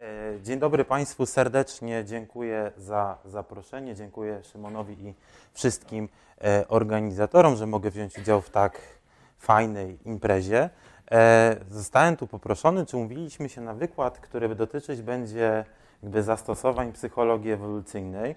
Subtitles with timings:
[0.00, 3.94] E, dzień dobry Państwu, serdecznie dziękuję za zaproszenie.
[3.94, 5.14] Dziękuję Szymonowi i
[5.52, 6.08] wszystkim
[6.44, 8.80] e, organizatorom, że mogę wziąć udział w tak
[9.38, 10.70] fajnej imprezie.
[11.10, 15.64] E, zostałem tu poproszony, czy umówiliśmy się na wykład, który dotyczyć będzie
[16.02, 18.36] jakby zastosowań psychologii ewolucyjnej.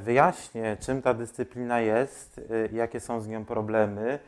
[0.00, 2.40] Wyjaśnię, czym ta dyscyplina jest,
[2.72, 4.18] jakie są z nią problemy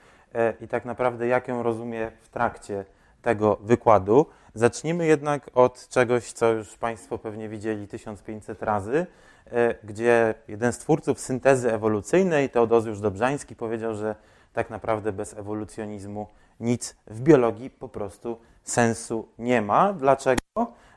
[0.61, 2.85] i tak naprawdę jak ją rozumie w trakcie
[3.23, 4.27] tego wykładu.
[4.55, 9.07] Zacznijmy jednak od czegoś, co już Państwo pewnie widzieli 1500 razy,
[9.47, 14.15] e, gdzie jeden z twórców syntezy ewolucyjnej, Teodozjusz Dobrzański, powiedział, że
[14.53, 16.27] tak naprawdę bez ewolucjonizmu
[16.61, 19.93] nic w biologii po prostu sensu nie ma.
[19.93, 20.43] Dlaczego?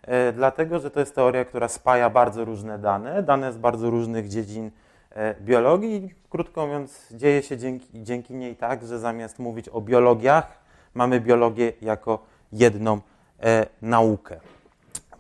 [0.02, 4.28] E, dlatego, że to jest teoria, która spaja bardzo różne dane, dane z bardzo różnych
[4.28, 4.72] dziedzin
[5.12, 6.14] e, biologii.
[6.30, 10.65] Krótko mówiąc, dzieje się dzięki, dzięki niej tak, że zamiast mówić o biologiach,
[10.96, 12.20] mamy biologię jako
[12.52, 13.00] jedną
[13.44, 14.40] e, naukę.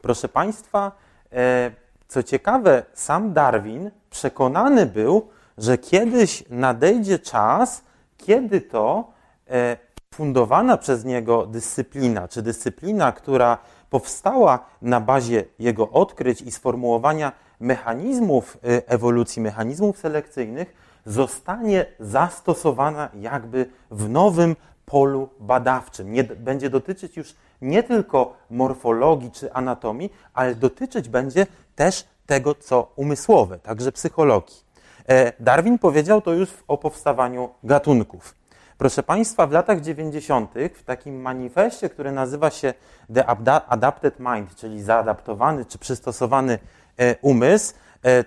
[0.02, 0.91] Proszę Państwa,
[1.31, 1.71] e,
[2.07, 5.27] co ciekawe, sam Darwin przekonany był,
[5.58, 7.83] że kiedyś nadejdzie czas,
[8.17, 9.11] kiedy to
[9.50, 9.77] e,
[10.13, 13.57] fundowana przez niego dyscyplina, czy dyscyplina, która
[13.89, 23.69] powstała na bazie jego odkryć i sformułowania mechanizmów e, ewolucji, mechanizmów selekcyjnych, zostanie zastosowana jakby
[23.91, 24.55] w nowym
[24.86, 26.14] polu badawczym.
[26.14, 32.91] Nie, będzie dotyczyć już nie tylko morfologii czy anatomii, ale dotyczyć będzie też tego, co
[32.95, 34.66] umysłowe, także psychologii.
[35.09, 38.36] E, Darwin powiedział to już o powstawaniu gatunków.
[38.78, 40.52] Proszę Państwa, w latach 90.
[40.75, 42.73] w takim manifestie, który nazywa się
[43.13, 43.25] The
[43.67, 46.59] Adapted Mind, czyli zaadaptowany czy przystosowany
[46.97, 47.73] e, umysł,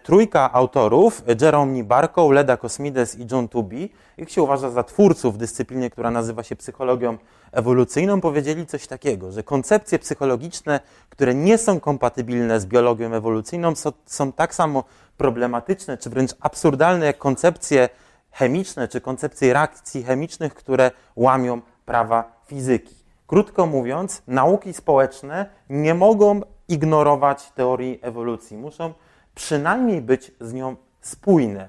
[0.03, 5.37] trójka autorów, Jerome Barkow, Leda Cosmides i John Tubi, ich się uważa za twórców w
[5.37, 7.19] dyscyplinie, która nazywa się psychologią
[7.53, 13.93] ewolucyjną, powiedzieli coś takiego, że koncepcje psychologiczne, które nie są kompatybilne z biologią ewolucyjną, są,
[14.07, 14.85] są tak samo
[15.17, 17.89] problematyczne, czy wręcz absurdalne, jak koncepcje
[18.31, 22.95] chemiczne, czy koncepcje reakcji chemicznych, które łamią prawa fizyki.
[23.27, 28.57] Krótko mówiąc, nauki społeczne nie mogą ignorować teorii ewolucji.
[28.57, 28.92] Muszą
[29.39, 31.69] przynajmniej być z nią spójne.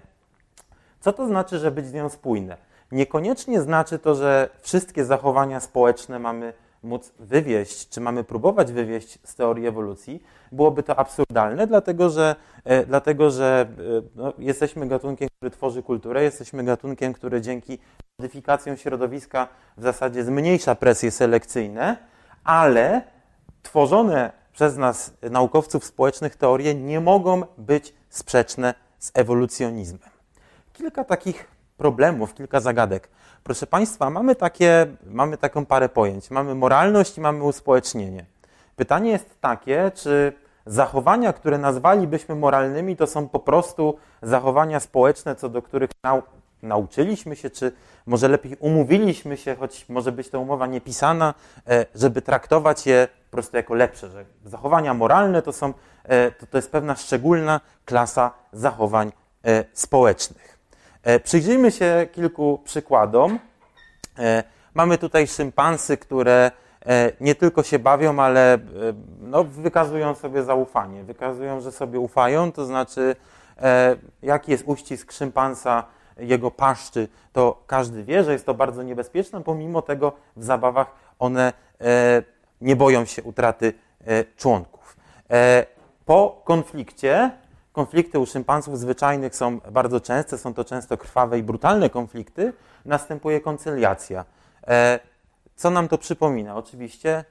[0.99, 2.57] Co to znaczy, że być z nią spójne?
[2.91, 6.53] Niekoniecznie znaczy to, że wszystkie zachowania społeczne mamy
[6.83, 10.23] móc wywieść, czy mamy próbować wywieść z teorii ewolucji.
[10.51, 16.23] Byłoby to absurdalne, dlatego że, e, dlatego, że e, no, jesteśmy gatunkiem, który tworzy kulturę,
[16.23, 17.79] jesteśmy gatunkiem, który dzięki
[18.19, 19.47] modyfikacjom środowiska
[19.77, 21.97] w zasadzie zmniejsza presje selekcyjne,
[22.43, 23.01] ale
[23.63, 30.09] tworzone przez nas, naukowców społecznych, teorie nie mogą być sprzeczne z ewolucjonizmem.
[30.73, 31.47] Kilka takich
[31.77, 33.09] problemów, kilka zagadek.
[33.43, 36.31] Proszę Państwa, mamy, takie, mamy taką parę pojęć.
[36.31, 38.25] Mamy moralność i mamy uspołecznienie.
[38.75, 40.33] Pytanie jest takie, czy
[40.65, 46.21] zachowania, które nazwalibyśmy moralnymi, to są po prostu zachowania społeczne, co do których nau
[46.63, 47.71] nauczyliśmy się, czy
[48.05, 51.33] może lepiej umówiliśmy się, choć może być to umowa niepisana,
[51.67, 55.73] e, żeby traktować je po prostu jako lepsze, że zachowania moralne to, są,
[56.03, 59.11] e, to, to jest pewna szczególna klasa zachowań
[59.45, 60.59] e, społecznych.
[61.23, 63.39] Przyjrzyjmy się kilku przykładom.
[64.73, 66.51] Mamy tutaj szympansy, które
[67.21, 68.57] nie tylko się bawią, ale
[69.21, 73.15] no, wykazują sobie zaufanie, wykazują, że sobie ufają, to znaczy
[74.21, 75.83] jaki jest uścisk szympansa
[76.19, 80.87] jego paszczy, to każdy wie, że jest to bardzo niebezpieczne, pomimo tego w zabawach
[81.19, 82.23] one e,
[82.61, 83.73] nie boją się utraty
[84.05, 84.97] e, członków.
[85.29, 85.65] E,
[86.05, 87.31] po konflikcie,
[87.71, 92.53] konflikty u szympansów zwyczajnych są bardzo częste, są to często krwawe i brutalne konflikty,
[92.85, 94.25] następuje koncyliacja.
[95.55, 96.55] Co nam to przypomina?
[96.55, 97.23] Oczywiście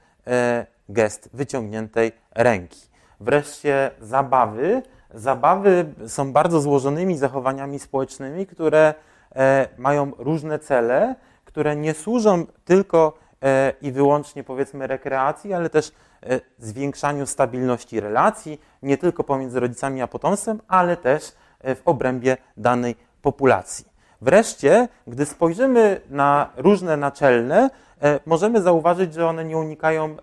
[0.89, 2.81] gest wyciągniętej ręki.
[3.19, 4.81] Wreszcie zabawy
[5.13, 8.93] Zabawy są bardzo złożonymi zachowaniami społecznymi, które
[9.35, 11.15] e, mają różne cele,
[11.45, 13.28] które nie służą tylko e,
[13.81, 15.91] i wyłącznie powiedzmy rekreacji, ale też
[16.23, 21.31] e, zwiększaniu stabilności relacji, nie tylko pomiędzy rodzicami a potomstwem, ale też
[21.63, 23.85] w obrębie danej populacji.
[24.21, 27.69] Wreszcie, gdy spojrzymy na różne naczelne,
[28.25, 30.15] możemy zauważyć, że one nie unikają,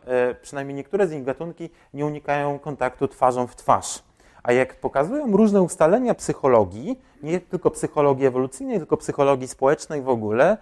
[0.42, 4.02] przynajmniej niektóre z nich gatunki, nie unikają kontaktu twarzą w twarz.
[4.42, 10.50] A jak pokazują różne ustalenia psychologii, nie tylko psychologii ewolucyjnej, tylko psychologii społecznej w ogóle,
[10.52, 10.58] e,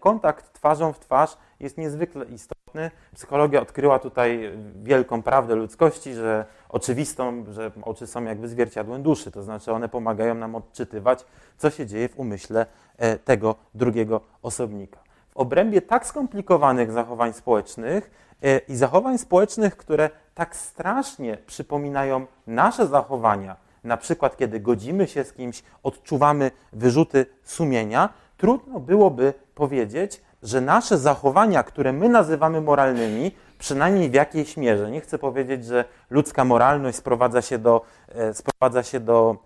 [0.00, 2.90] kontakt twarzą w twarz jest niezwykle istotny.
[3.14, 4.52] Psychologia odkryła tutaj
[4.82, 10.34] wielką prawdę ludzkości, że oczywistą, że oczy są jakby zwierciadłem duszy, to znaczy one pomagają
[10.34, 11.24] nam odczytywać,
[11.58, 12.66] co się dzieje w umyśle
[12.96, 15.00] e, tego drugiego osobnika.
[15.30, 18.10] W obrębie tak skomplikowanych zachowań społecznych
[18.42, 25.24] e, i zachowań społecznych, które tak strasznie przypominają nasze zachowania, na przykład kiedy godzimy się
[25.24, 33.32] z kimś, odczuwamy wyrzuty sumienia, trudno byłoby powiedzieć, że nasze zachowania, które my nazywamy moralnymi,
[33.58, 38.82] przynajmniej w jakiejś mierze, nie chcę powiedzieć, że ludzka moralność sprowadza się do, e, sprowadza
[38.82, 39.36] się do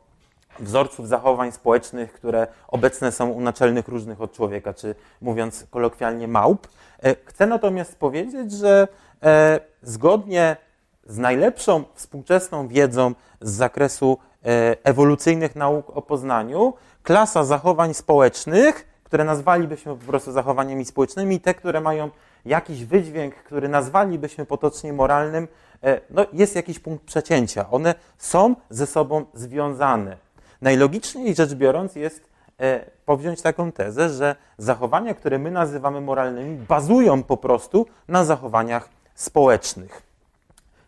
[0.60, 6.68] wzorców zachowań społecznych, które obecne są u naczelnych różnych od człowieka, czy mówiąc kolokwialnie małp.
[7.02, 8.88] E, chcę natomiast powiedzieć, że
[9.22, 10.56] e, zgodnie
[11.06, 14.18] z najlepszą współczesną wiedzą z zakresu
[14.84, 21.80] ewolucyjnych nauk o poznaniu, klasa zachowań społecznych, które nazwalibyśmy po prostu zachowaniami społecznymi, te, które
[21.80, 22.10] mają
[22.44, 25.48] jakiś wydźwięk, który nazwalibyśmy potocznie moralnym,
[25.82, 27.70] e, no jest jakiś punkt przecięcia.
[27.70, 30.16] One są ze sobą związane.
[30.62, 32.28] Najlogiczniej rzecz biorąc jest
[32.60, 38.88] e, powziąć taką tezę, że zachowania, które my nazywamy moralnymi, bazują po prostu na zachowaniach
[39.14, 40.02] społecznych.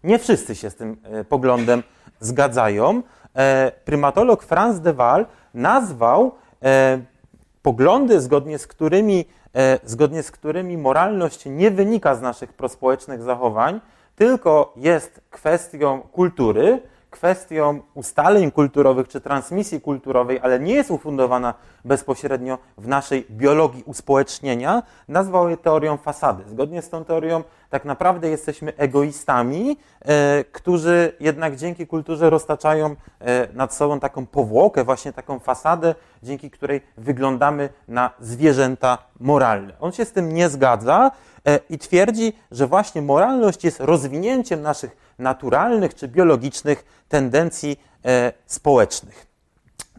[0.04, 1.82] Nie wszyscy się z tym e, poglądem
[2.20, 3.02] zgadzają.
[3.84, 6.32] Prymatolog Franz de Waal nazwał
[7.62, 9.24] poglądy, zgodnie z którymi
[9.56, 13.80] E, zgodnie z którymi moralność nie wynika z naszych prospołecznych zachowań,
[14.16, 21.54] tylko jest kwestią kultury, kwestią ustaleń kulturowych czy transmisji kulturowej, ale nie jest ufundowana
[21.84, 26.42] bezpośrednio w naszej biologii uspołecznienia, nazwał je teorią fasady.
[26.46, 33.48] Zgodnie z tą teorią tak naprawdę jesteśmy egoistami, e, którzy jednak dzięki kulturze roztaczają e,
[33.52, 39.72] nad sobą taką powłokę, właśnie taką fasadę, dzięki której wyglądamy na zwierzęta moralne.
[39.80, 41.10] On się z tym nie zgadza
[41.46, 47.80] e, i twierdzi, że właśnie moralność jest rozwinięciem naszych naturalnych czy biologicznych tendencji
[48.46, 49.26] społecznych.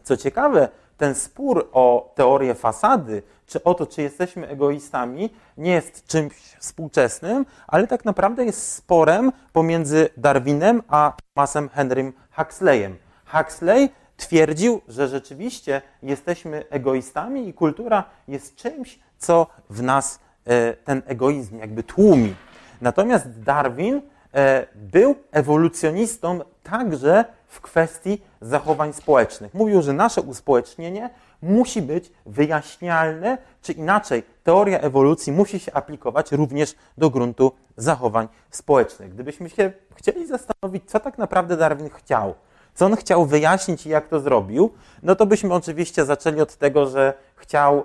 [0.02, 3.22] Co ciekawe, ten spór o teorię fasady,
[3.52, 9.32] czy o to, czy jesteśmy egoistami, nie jest czymś współczesnym, ale tak naprawdę jest sporem
[9.52, 12.96] pomiędzy Darwinem a Thomasem Henrym Huxleyem.
[13.26, 21.02] Huxley twierdził, że rzeczywiście jesteśmy egoistami i kultura jest czymś, co w nas e, ten
[21.06, 22.34] egoizm jakby tłumi.
[22.80, 24.02] Natomiast Darwin
[24.34, 29.54] e, był ewolucjonistą także w kwestii zachowań społecznych.
[29.54, 31.10] Mówił, że nasze uspołecznienie
[31.42, 39.14] musi być wyjaśnialne, czy inaczej teoria ewolucji musi się aplikować również do gruntu zachowań społecznych.
[39.14, 42.34] Gdybyśmy się chcieli zastanowić, co tak naprawdę Darwin chciał,
[42.74, 44.72] co on chciał wyjaśnić i jak to zrobił,
[45.02, 47.84] no to byśmy oczywiście zaczęli od tego, że chciał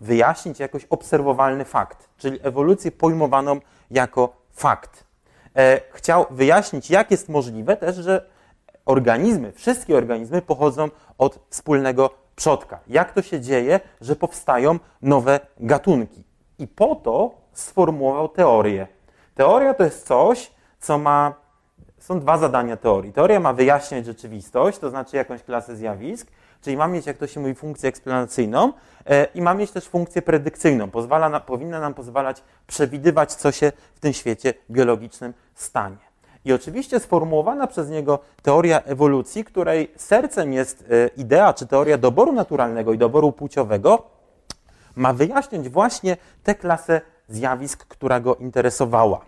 [0.00, 3.60] wyjaśnić jakoś obserwowalny fakt, czyli ewolucję pojmowaną
[3.90, 5.04] jako fakt.
[5.56, 8.33] E, chciał wyjaśnić, jak jest możliwe też, że
[8.86, 10.88] organizmy, wszystkie organizmy pochodzą
[11.18, 12.80] od wspólnego przodka.
[12.86, 16.24] Jak to się dzieje, że powstają nowe gatunki.
[16.58, 18.86] I po to sformułował teorię.
[19.34, 20.50] Teoria to jest coś,
[20.80, 21.34] co ma.
[21.98, 23.12] Są dwa zadania teorii.
[23.12, 27.40] Teoria ma wyjaśniać rzeczywistość, to znaczy jakąś klasę zjawisk, czyli ma mieć, jak to się
[27.40, 28.72] mówi, funkcję eksplanacyjną
[29.06, 30.90] e, i ma mieć też funkcję predykcyjną.
[30.90, 36.03] Pozwala na, powinna nam pozwalać przewidywać, co się w tym świecie biologicznym stanie.
[36.44, 42.32] I oczywiście sformułowana przez niego teoria ewolucji, której sercem jest e, idea czy teoria doboru
[42.32, 44.02] naturalnego i doboru płciowego,
[44.96, 49.20] ma wyjaśnić właśnie tę klasę zjawisk, która go interesowała.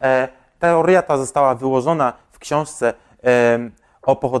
[0.00, 0.28] E,
[0.58, 2.94] teoria ta została wyłożona w książce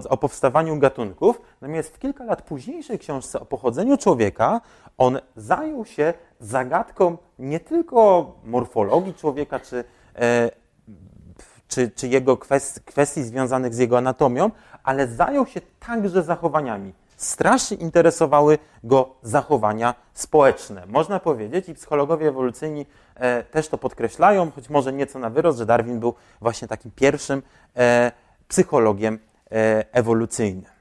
[0.08, 4.60] o, powstawaniu gatunków, natomiast w kilka lat późniejszej książce o pochodzeniu człowieka
[4.98, 9.84] on zajął się zagadką nie tylko morfologii człowieka czy
[10.16, 10.50] e,
[11.68, 14.50] czy, czy jego kwestii, kwestii związanych z jego anatomią,
[14.82, 16.92] ale zajął się także zachowaniami.
[17.16, 20.82] Strasznie interesowały go zachowania społeczne.
[20.86, 25.66] Można powiedzieć, i psychologowie ewolucyjni e, też to podkreślają, choć może nieco na wyrost, że
[25.66, 27.42] Darwin był właśnie takim pierwszym
[27.76, 28.12] e,
[28.48, 29.18] psychologiem
[29.50, 30.74] e, ewolucyjnym.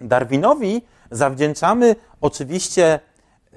[0.00, 3.00] Darwinowi zawdzięczamy oczywiście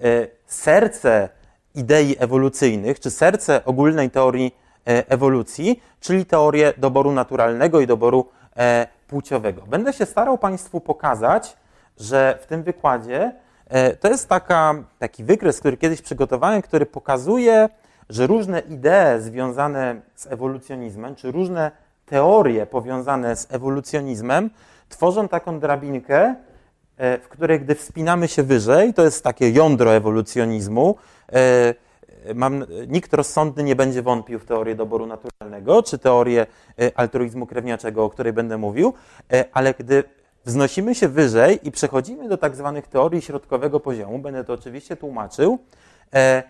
[0.04, 1.30] e, serce
[1.76, 4.56] idei ewolucyjnych, czy serce ogólnej teorii
[4.88, 8.26] ewolucji, czyli teorię doboru naturalnego i doboru
[8.58, 9.62] e, płciowego.
[9.62, 11.58] Będę się starał Państwu pokazać,
[12.00, 13.32] że w tym wykładzie
[13.68, 17.70] e, to jest taka, taki wykres, który kiedyś przygotowałem, który pokazuje,
[18.10, 21.72] że różne idee związane z ewolucjonizmem, czy różne
[22.06, 24.50] teorie powiązane z ewolucjonizmem
[24.90, 26.36] tworzą taką drabinkę,
[26.98, 30.96] w której gdy wspinamy się wyżej, to jest takie jądro ewolucjonizmu,
[32.36, 36.46] mam, nikt rozsądny nie będzie wątpił w teorię doboru naturalnego, czy teorię
[36.80, 38.94] e, altruizmu krewniaczego, o której będę mówił,
[39.34, 40.04] e, ale gdy
[40.46, 45.60] wznosimy się wyżej i przechodzimy do tak zwanych teorii środkowego poziomu, będę to oczywiście tłumaczył,
[46.14, 46.44] e,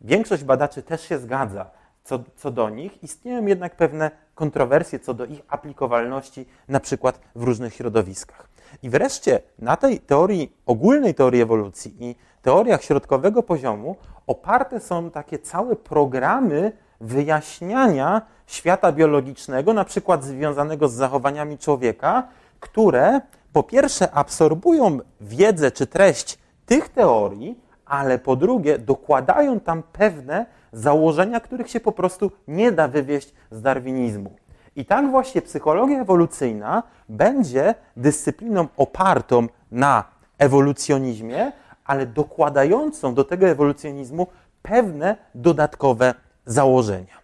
[0.00, 1.70] większość badaczy też się zgadza
[2.04, 7.42] co, co do nich, istnieją jednak pewne kontrowersje co do ich aplikowalności, na przykład w
[7.42, 8.48] różnych środowiskach.
[8.82, 15.38] I wreszcie na tej teorii, ogólnej teorii ewolucji i teoriach środkowego poziomu oparte są takie
[15.38, 22.28] całe programy wyjaśniania świata biologicznego, na przykład związanego z zachowaniami człowieka,
[22.60, 23.20] które
[23.52, 31.40] po pierwsze absorbują wiedzę czy treść tych teorii, ale po drugie dokładają tam pewne założenia,
[31.40, 34.36] których się po prostu nie da wywieść z darwinizmu.
[34.76, 40.04] I tak właśnie psychologia ewolucyjna będzie dyscypliną opartą na
[40.38, 41.52] ewolucjonizmie,
[41.84, 44.26] ale dokładającą do tego ewolucjonizmu
[44.62, 46.14] pewne dodatkowe
[46.46, 47.18] założenia.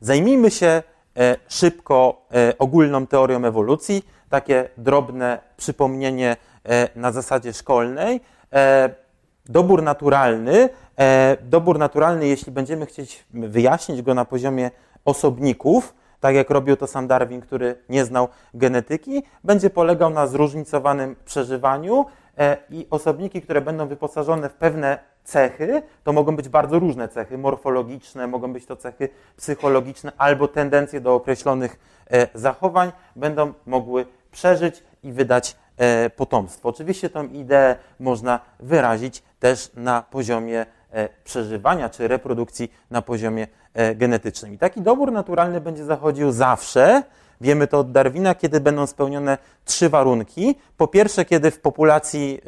[0.00, 0.82] Zajmijmy się
[1.16, 8.20] e, szybko e, ogólną teorią ewolucji, takie drobne przypomnienie e, na zasadzie szkolnej.
[9.50, 10.68] Dobór naturalny,
[11.42, 14.70] dobór naturalny, jeśli będziemy chcieć wyjaśnić go na poziomie
[15.04, 21.16] osobników, tak jak robił to sam Darwin, który nie znał genetyki, będzie polegał na zróżnicowanym
[21.24, 22.06] przeżywaniu
[22.70, 28.26] i osobniki, które będą wyposażone w pewne cechy, to mogą być bardzo różne cechy morfologiczne,
[28.26, 31.78] mogą być to cechy psychologiczne albo tendencje do określonych
[32.10, 36.68] e, zachowań, będą mogły przeżyć i wydać e, potomstwo.
[36.68, 43.46] Oczywiście tą ideę można wyrazić też na poziomie e, przeżywania czy reprodukcji na poziomie
[43.94, 44.54] genetycznym.
[44.54, 47.02] I taki dobór naturalny będzie zachodził zawsze,
[47.40, 50.54] wiemy to od Darwina, kiedy będą spełnione trzy warunki.
[50.76, 52.40] Po pierwsze, kiedy w populacji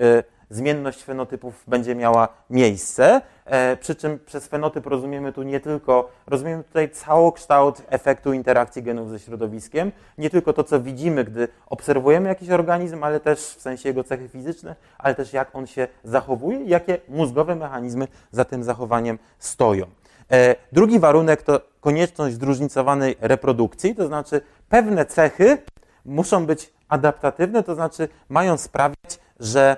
[0.53, 6.65] zmienność fenotypów będzie miała miejsce, e, przy czym przez fenotyp rozumiemy tu nie tylko, rozumiemy
[6.65, 12.51] tutaj całokształt efektu interakcji genów ze środowiskiem, nie tylko to, co widzimy, gdy obserwujemy jakiś
[12.51, 16.99] organizm, ale też w sensie jego cechy fizyczne, ale też jak on się zachowuje, jakie
[17.09, 19.87] mózgowe mechanizmy za tym zachowaniem stoją.
[20.31, 25.59] E, drugi warunek to konieczność zróżnicowanej reprodukcji, to znaczy pewne cechy
[26.05, 29.77] muszą być adaptatywne, to znaczy mają sprawiać, że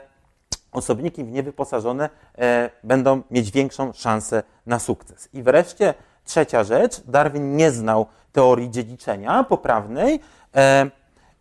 [0.74, 5.28] osobniki w nie wyposażone e, będą mieć większą szansę na sukces.
[5.32, 10.20] I wreszcie trzecia rzecz, Darwin nie znał teorii dziedziczenia poprawnej,
[10.54, 10.90] e,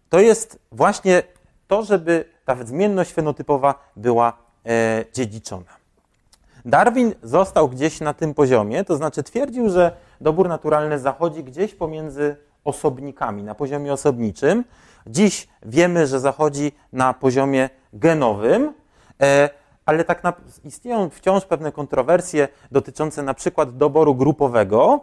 [0.10, 1.24] to jest właśnie
[1.68, 4.34] to, żeby ta zmienność fenotypowa była
[4.66, 5.84] e, dziedziczona.
[6.66, 12.36] Darwin został gdzieś na tym poziomie, to znaczy twierdził, że dobór naturalny zachodzi gdzieś pomiędzy
[12.64, 14.64] osobnikami, na poziomie osobniczym.
[15.08, 18.74] Dziś wiemy, że zachodzi na poziomie genowym,
[19.86, 25.00] ale tak na, istnieją wciąż pewne kontrowersje dotyczące na przykład doboru grupowego.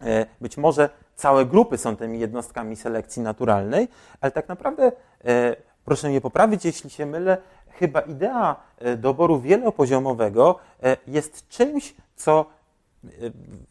[0.00, 3.88] E, być może całe grupy są tymi jednostkami selekcji naturalnej,
[4.20, 4.92] ale tak naprawdę,
[5.24, 7.38] e, proszę mnie poprawić, jeśli się mylę,
[7.70, 8.56] chyba idea
[8.96, 10.58] doboru wielopoziomowego
[11.06, 12.46] jest czymś, co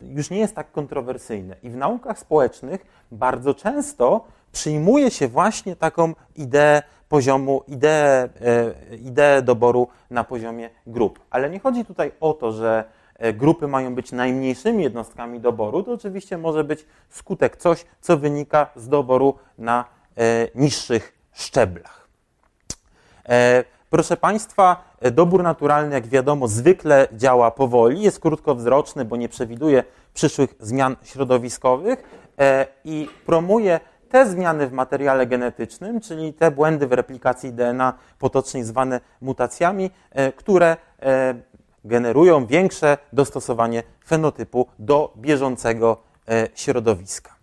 [0.01, 1.55] już nie jest tak kontrowersyjne.
[1.63, 8.29] I w naukach społecznych bardzo często przyjmuje się właśnie taką ideę poziomu, ideę,
[8.91, 11.19] e, ideę doboru na poziomie grup.
[11.29, 12.83] Ale nie chodzi tutaj o to, że
[13.15, 18.67] e, grupy mają być najmniejszymi jednostkami doboru, to oczywiście może być skutek coś, co wynika
[18.75, 19.85] z doboru na
[20.17, 22.05] e, niższych szczeblach.
[23.89, 29.83] Proszę Państwa, dobór naturalny, jak wiadomo, zwykle działa powoli, jest krótkowzroczny, bo nie przewiduje
[30.13, 32.03] przyszłych zmian środowiskowych
[32.83, 33.79] i promuje
[34.15, 40.31] te zmiany w materiale genetycznym, czyli te błędy w replikacji DNA, potocznie zwane mutacjami, e,
[40.31, 41.35] które e,
[41.85, 47.35] generują większe dostosowanie fenotypu do bieżącego e, środowiska.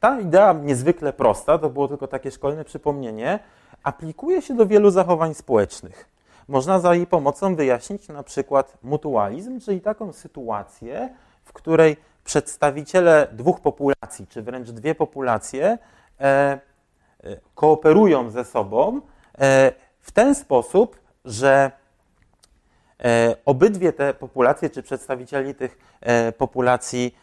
[0.00, 3.38] Ta idea niezwykle prosta, to było tylko takie szkolne przypomnienie,
[3.82, 6.08] aplikuje się do wielu zachowań społecznych.
[6.48, 11.08] Można za jej pomocą wyjaśnić na przykład mutualizm, czyli taką sytuację,
[11.44, 11.96] w której
[12.26, 15.78] przedstawiciele dwóch populacji, czy wręcz dwie populacje,
[16.20, 16.60] e, e,
[17.54, 19.00] kooperują ze sobą
[19.38, 21.70] e, w ten sposób, że
[23.44, 25.78] obydwie te populacje, czy przedstawicieli tych
[26.38, 27.16] populacji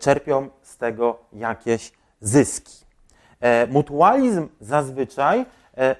[0.00, 2.84] czerpią z tego jakieś zyski.
[3.68, 5.46] Mutualizm zazwyczaj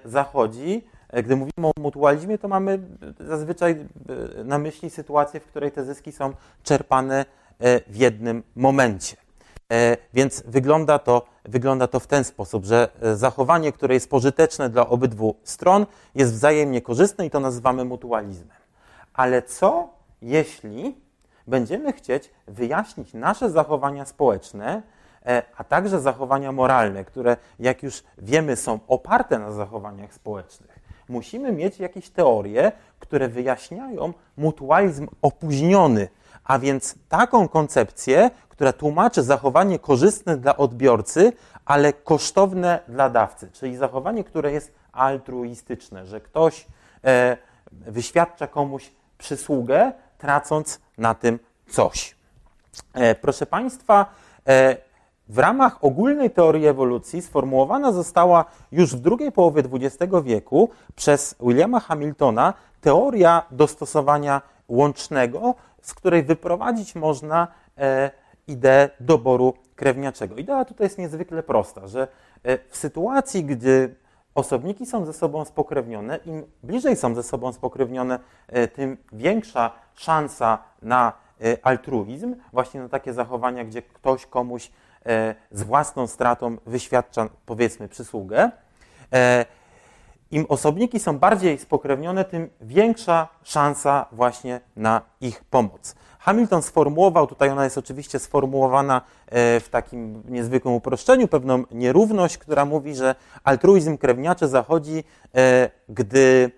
[0.05, 2.79] zachodzi, gdy mówimy o mutualizmie, to mamy
[3.21, 3.87] zazwyczaj
[4.45, 9.17] na myśli sytuację, w której te zyski są czerpane E, w jednym momencie.
[9.73, 14.71] E, więc wygląda to, wygląda to w ten sposób, że e, zachowanie, które jest pożyteczne
[14.71, 18.57] dla obydwu stron, jest wzajemnie korzystne i to nazywamy mutualizmem.
[19.15, 19.89] Ale co
[20.23, 20.97] jeśli
[21.47, 24.83] będziemy chcieć wyjaśnić nasze zachowania społeczne,
[25.57, 30.79] a także zachowania moralne, które, jak już wiemy, są oparte na zachowaniach społecznych?
[31.09, 36.09] Musimy mieć jakieś teorie, które wyjaśniają mutualizm opóźniony
[36.49, 41.33] A więc taką koncepcję, która tłumaczy zachowanie korzystne dla odbiorcy,
[41.65, 46.67] ale kosztowne dla dawcy, czyli zachowanie, które jest altruistyczne, że ktoś
[47.05, 47.37] e,
[47.73, 51.39] wyświadcza komuś przysługę, tracąc na tym
[51.71, 52.17] coś.
[52.95, 54.07] E, proszę Państwa,
[54.47, 54.77] e,
[55.29, 61.81] w ramach ogólnej teorii ewolucji sformułowana została już w drugiej połowie XX wieku przez Williama
[61.81, 68.11] Hamiltona teoria dostosowania łącznego, z której wyprowadzić można e,
[68.47, 70.37] ideę doboru krewniaczego.
[70.37, 72.09] Idea tutaj jest niezwykle prosta, że
[72.69, 73.95] w sytuacji, gdy
[74.35, 78.19] osobniki są ze sobą spokrewnione, im bliżej są ze sobą spokrewnione,
[78.75, 81.13] tym większa szansa na
[81.63, 84.71] altruizm, właśnie na takie zachowania, gdzie ktoś komuś
[85.07, 88.51] E, z własną stratą wyświadcza, powiedzmy, przysługę.
[90.33, 95.95] E, Im osobniki są bardziej spokrewnione, tym większa szansa właśnie na ich pomoc.
[96.19, 102.65] Hamilton sformułował, tutaj ona jest oczywiście sformułowana e, w takim niezwykłym uproszczeniu, pewną nierówność, która
[102.65, 105.05] mówi, że altruizm krewniaczy zachodzi,
[105.89, 106.51] gdy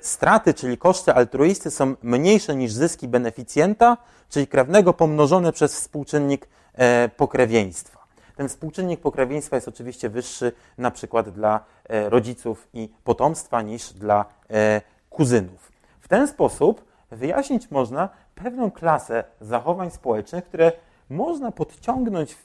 [0.00, 3.96] straty, czyli koszty altruisty są mniejsze niż zyski beneficjenta,
[4.28, 8.01] czyli krewnego pomnożone przez współczynnik E, pokrewieństwa.
[8.36, 14.24] Ten współczynnik pokrewieństwa jest oczywiście wyższy na przykład dla e, rodziców i potomstwa niż dla
[14.50, 15.72] e, kuzynów.
[16.00, 20.72] W ten sposób wyjaśnić można pewną klasę zachowań społecznych, które
[21.10, 22.36] można podciągnąć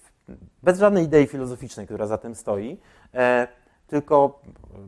[0.63, 2.77] bez żadnej idei filozoficznej, która za tym stoi,
[3.87, 4.39] tylko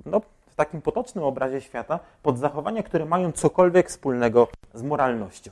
[0.05, 5.51] no, w takim potocznym obrazie świata pod zachowania, które mają cokolwiek wspólnego z moralnością.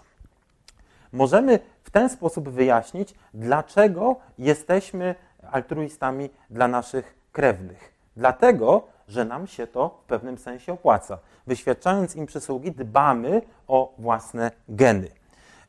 [1.12, 5.16] Możemy w ten sposób wyjaśnić, dlaczego jesteśmy
[5.51, 7.94] altruistami dla naszych krewnych.
[8.18, 11.20] Dlatego, że nam się to w pewnym sensie opłaca.
[11.48, 15.08] Wyświadczając im przysługi, dbamy o własne geny.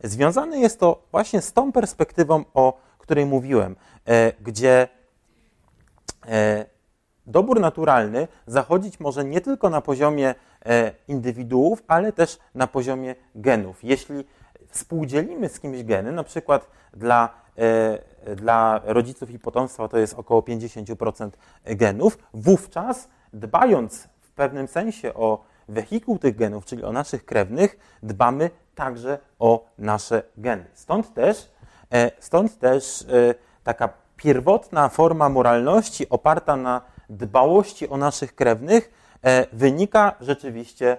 [0.04, 4.88] Związane jest to właśnie z tą perspektywą, o której mówiłem, e, gdzie
[6.26, 6.64] e,
[7.26, 10.34] dobór naturalny zachodzić może nie tylko na poziomie
[10.66, 13.84] e, indywiduów, ale też na poziomie genów.
[13.84, 14.24] Jeśli
[14.68, 17.28] współdzielimy z kimś geny, na przykład dla,
[18.36, 21.30] dla rodziców i potomstwa to jest około 50%
[21.64, 28.50] genów, wówczas dbając w pewnym sensie o wehikuł tych genów, czyli o naszych krewnych, dbamy
[28.74, 30.64] także o nasze geny.
[30.74, 31.50] Stąd też,
[31.92, 38.98] e, stąd też e, taka pierwotna forma moralności oparta na dbałości o naszych krewnych
[39.52, 40.96] wynika rzeczywiście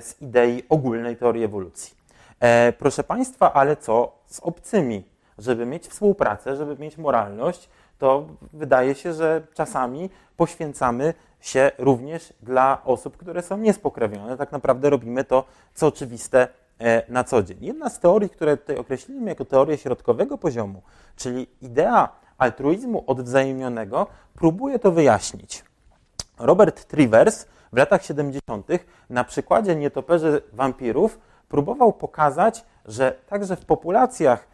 [0.00, 1.94] z idei ogólnej teorii ewolucji.
[2.40, 5.04] E, proszę Państwa, ale co z obcymi?
[5.40, 12.82] Żeby mieć współpracę, żeby mieć moralność, to wydaje się, że czasami poświęcamy się również dla
[12.84, 14.36] osób, które są niespokrewnione.
[14.36, 16.48] Tak naprawdę robimy to, co oczywiste
[16.78, 17.58] e, na co dzień.
[17.60, 20.82] Jedna z teorii, które tutaj określimy jako teorię środkowego poziomu,
[21.16, 25.64] czyli idea altruizmu odwzajemnionego, próbuje to wyjaśnić.
[26.38, 28.66] Robert Trivers w latach 70.
[29.10, 34.49] na przykładzie nietoperzy wampirów próbował pokazać, że także w populacjach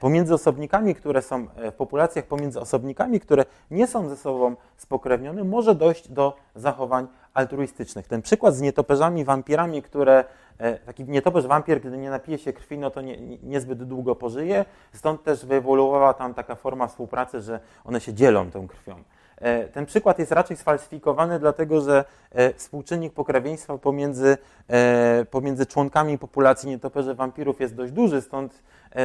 [0.00, 5.44] pomiędzy osobnikami, które są e, w populacjach pomiędzy osobnikami, które nie są ze sobą spokrewnione,
[5.44, 8.08] może dojść do zachowań altruistycznych.
[8.08, 10.24] Ten przykład z nietoperzami, wampirami, które
[10.58, 14.64] e, taki nietoperz wampir, gdy nie napije się krwi, no to nie, niezbyt długo pożyje.
[14.92, 18.94] Stąd też wyewoluowała tam taka forma współpracy, że one się dzielą tą krwią.
[19.40, 26.18] E, ten przykład jest raczej sfalsyfikowany, dlatego że e, współczynnik pokrewieństwa pomiędzy, e, pomiędzy członkami
[26.18, 28.62] populacji nietoperzy wampirów jest dość duży, stąd,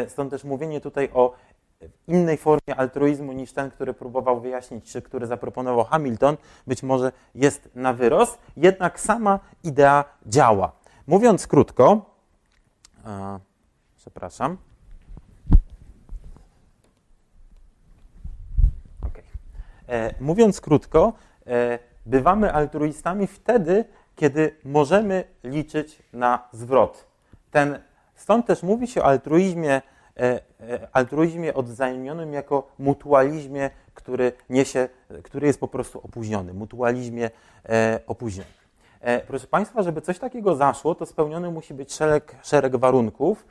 [0.08, 1.34] stąd też mówienie tutaj o
[2.08, 7.70] innej formie altruizmu niż ten, który próbował wyjaśnić, czy który zaproponował Hamilton, być może jest
[7.76, 10.72] na wyrost, jednak sama idea działa.
[11.08, 12.02] Mówiąc krótko,
[13.98, 14.58] przepraszam,
[19.75, 19.75] E,
[20.20, 21.14] mówiąc krótko,
[21.48, 27.08] e, bywamy altruistami wtedy, kiedy możemy liczyć na zwrot.
[27.52, 27.80] Ten,
[28.16, 29.82] stąd też mówi się o altruizmie,
[30.20, 30.40] e,
[30.94, 34.90] altruizmie odwzajemnionym jako mutualizmie, który, niesie,
[35.24, 37.30] który jest po prostu opóźniony, mutualizmie
[38.08, 38.54] opóźnionym.
[39.28, 43.46] Proszę Państwa, żeby coś takiego zaszło, to spełniony musi być szereg, szereg warunków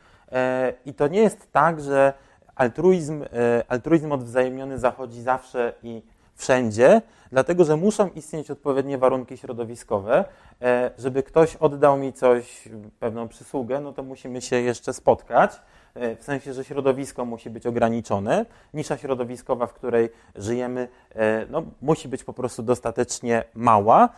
[0.87, 2.13] i to nie jest tak, że
[2.55, 3.25] altruizm,
[3.69, 6.03] altruizm odwzajemniony zachodzi zawsze i
[6.35, 10.25] wszędzie, dlatego że muszą istnieć odpowiednie warunki środowiskowe.
[10.63, 12.69] E, żeby ktoś oddał mi coś,
[13.01, 15.61] pewną przysługę, no to musimy się jeszcze spotkać.
[15.95, 18.47] E, w sensie, że środowisko musi być ograniczone.
[18.75, 24.09] Nisza środowiskowa, w której żyjemy, e, no, musi być po prostu dostatecznie mała.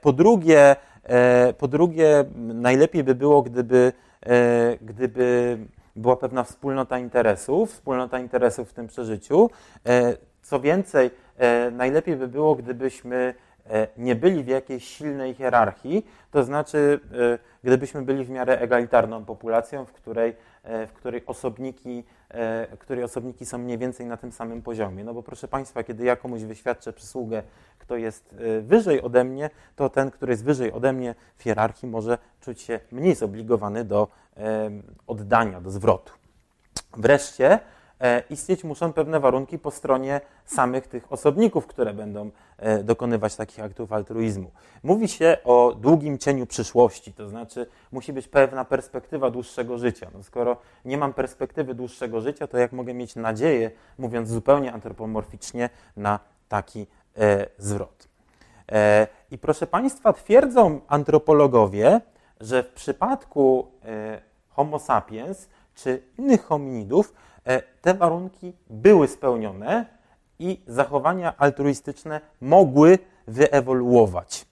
[0.00, 0.76] Po drugie,
[1.58, 3.92] po drugie najlepiej by było, gdyby,
[4.80, 5.58] gdyby
[5.96, 9.50] była pewna wspólnota interesów, wspólnota interesów w tym przeżyciu.
[10.40, 13.34] E, co więcej, e, najlepiej by było, gdybyśmy
[13.70, 17.00] e, nie byli w jakiejś silnej hierarchii, to znaczy,
[17.64, 22.04] gdybyśmy byli w miarę egalitarną populacją, w której, w której, osobniki,
[22.70, 25.04] w której osobniki są mniej więcej na tym samym poziomie.
[25.04, 27.42] No bo proszę Państwa, kiedy ja komuś wyświadczę przysługę,
[27.78, 32.18] kto jest wyżej ode mnie, to ten, który jest wyżej ode mnie w hierarchii, może
[32.40, 34.08] czuć się mniej zobligowany do
[35.06, 36.12] oddania, do zwrotu.
[36.96, 37.60] Wreszcie e,
[38.30, 43.92] istnieć muszą pewne warunki po stronie samych tych osobników, które będą e, dokonywać takich aktów
[43.92, 44.50] altruizmu.
[44.82, 50.10] Mówi się o długim cieniu przyszłości, to znaczy musi być pewna perspektywa dłuższego życia.
[50.14, 55.70] No skoro nie mam perspektywy dłuższego życia, to jak mogę mieć nadzieję, mówiąc zupełnie antropomorficznie,
[55.96, 56.86] na taki
[57.16, 58.08] e, zwrot.
[58.72, 62.00] E, I proszę Państwa, twierdzą antropologowie,
[62.40, 67.14] że w przypadku e, Homo sapiens czy innych hominidów e,
[67.82, 69.86] te warunki były spełnione
[70.38, 72.98] i zachowania altruistyczne mogły
[73.28, 74.46] wyewoluować.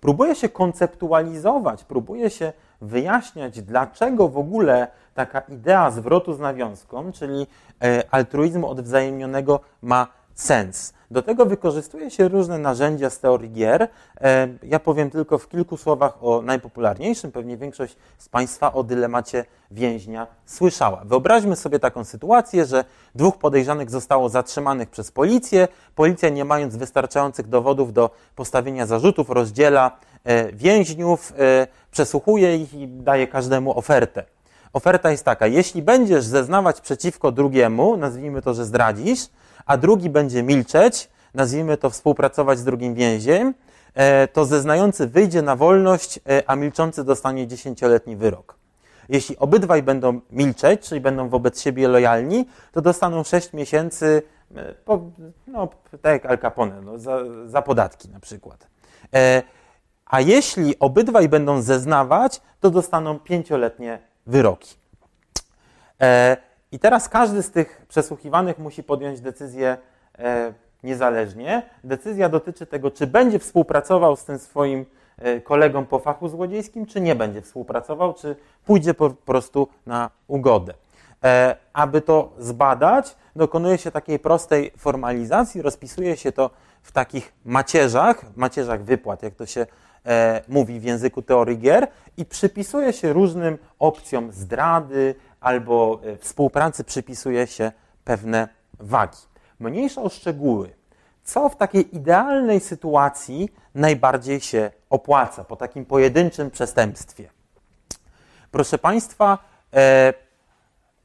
[0.00, 7.46] Próbuje się konceptualizować, próbuje się wyjaśniać, dlaczego w ogóle taka idea zwrotu z nawiązką, czyli
[7.82, 10.06] e, altruizmu odwzajemnionego ma
[10.38, 10.92] sens.
[11.10, 13.88] Do tego wykorzystuje się różne narzędzia z teorii gier.
[14.20, 17.32] E, ja powiem tylko w kilku słowach o najpopularniejszym.
[17.32, 21.02] Pewnie większość z Państwa o dylemacie więźnia słyszała.
[21.04, 25.68] Wyobraźmy sobie taką sytuację, że dwóch podejrzanych zostało zatrzymanych przez policję.
[25.94, 29.90] Policja, nie mając wystarczających dowodów do postawienia zarzutów, rozdziela
[30.24, 34.24] e, więźniów, e, przesłuchuje ich i daje każdemu ofertę.
[34.72, 39.28] Oferta jest taka: jeśli będziesz zeznawać przeciwko drugiemu, nazwijmy to, że zdradzisz,
[39.68, 43.54] a drugi będzie milczeć, nazwijmy to współpracować z drugim więźniem,
[43.94, 48.58] e, to zeznający wyjdzie na wolność, e, a milczący dostanie dziesięcioletni wyrok.
[49.08, 54.22] Jeśli obydwaj będą milczeć, czyli będą wobec siebie lojalni, to dostaną 6 miesięcy,
[54.56, 54.74] e,
[55.46, 55.68] no,
[56.02, 58.66] tak jak Al Capone, no, za, za podatki na przykład.
[60.06, 64.76] A jeśli obydwaj będą zeznawać, to dostaną pięcioletnie wyroki.
[66.72, 69.76] I teraz każdy z tych przesłuchiwanych musi podjąć decyzję
[70.18, 70.52] e,
[70.82, 71.62] niezależnie.
[71.84, 74.86] Decyzja dotyczy tego, czy będzie współpracował z tym swoim
[75.18, 80.74] e, kolegą po fachu złodziejskim, czy nie będzie współpracował, czy pójdzie po prostu na ugodę.
[81.24, 86.50] E, aby to zbadać, dokonuje się takiej prostej formalizacji, rozpisuje się to
[86.82, 89.66] w takich macierzach, macierzach wypłat, jak to się
[90.48, 97.46] mówi w języku teorii gier, i przypisuje się różnym opcjom zdrady, albo e, współpracy przypisuje
[97.46, 97.72] się
[98.04, 98.48] pewne
[98.80, 99.18] wagi.
[99.60, 100.70] Mniejsza o szczegóły.
[101.24, 107.30] Co w takiej idealnej sytuacji najbardziej się opłaca po takim pojedynczym przestępstwie?
[108.50, 109.38] Proszę Państwa,
[109.74, 110.14] e,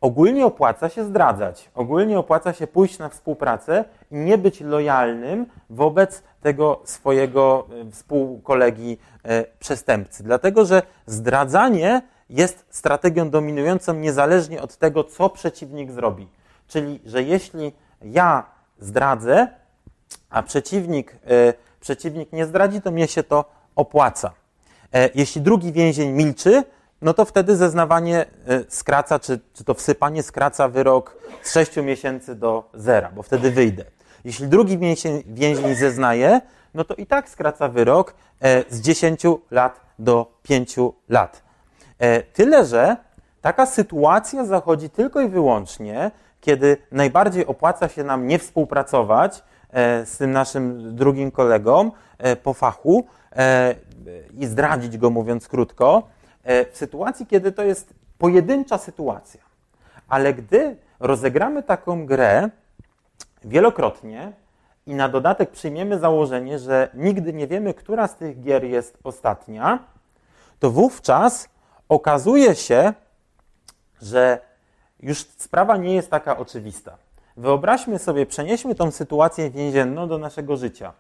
[0.01, 6.23] ogólnie opłaca się zdradzać, ogólnie opłaca się pójść na współpracę i nie być lojalnym wobec
[6.41, 10.23] tego swojego e, współkolegi e, przestępcy.
[10.23, 16.27] Dlatego, że zdradzanie jest strategią dominującą niezależnie od tego, co przeciwnik zrobi.
[16.67, 18.45] Czyli, że jeśli ja
[18.79, 19.47] zdradzę,
[20.29, 24.31] a przeciwnik, e, przeciwnik nie zdradzi, to mnie się to opłaca.
[24.93, 26.63] E, jeśli drugi więzień milczy,
[27.01, 28.25] no to wtedy zeznawanie e,
[28.69, 33.85] skraca, czy, czy to wsypanie skraca wyrok z 6 miesięcy do zera, bo wtedy wyjdę.
[34.25, 36.41] Jeśli drugi więzień, więzień zeznaje,
[36.73, 38.13] no to i tak skraca wyrok
[38.69, 40.75] z 10 lat do 5
[41.09, 41.42] lat.
[42.03, 42.97] E, tyle, że
[43.41, 46.11] taka sytuacja zachodzi tylko i wyłącznie,
[46.41, 52.53] kiedy najbardziej opłaca się nam nie współpracować e, z tym naszym drugim kolegą e, po
[52.53, 53.05] fachu
[54.39, 56.03] i zdradzić go, mówiąc krótko,
[56.43, 59.41] w sytuacji, kiedy to jest pojedyncza sytuacja.
[60.07, 62.49] Ale gdy rozegramy taką grę
[63.43, 64.31] wielokrotnie
[64.87, 69.79] i na dodatek przyjmiemy założenie, że nigdy nie wiemy, która z tych gier jest ostatnia,
[70.59, 71.49] to wówczas
[71.93, 72.93] okazuje się,
[74.01, 74.39] że
[74.99, 76.97] już sprawa nie jest taka oczywista.
[77.37, 80.93] Wyobraźmy sobie, przenieśmy tą sytuację więzienną do naszego życia,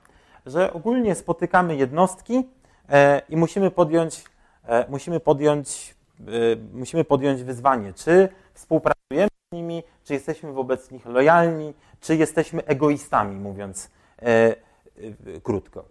[0.45, 2.47] że ogólnie spotykamy jednostki
[2.89, 4.23] e, i musimy podjąć,
[4.67, 6.23] e, musimy, podjąć, e,
[6.73, 13.35] musimy podjąć wyzwanie, czy współpracujemy z nimi, czy jesteśmy wobec nich lojalni, czy jesteśmy egoistami,
[13.35, 13.89] mówiąc
[15.43, 15.85] krótko.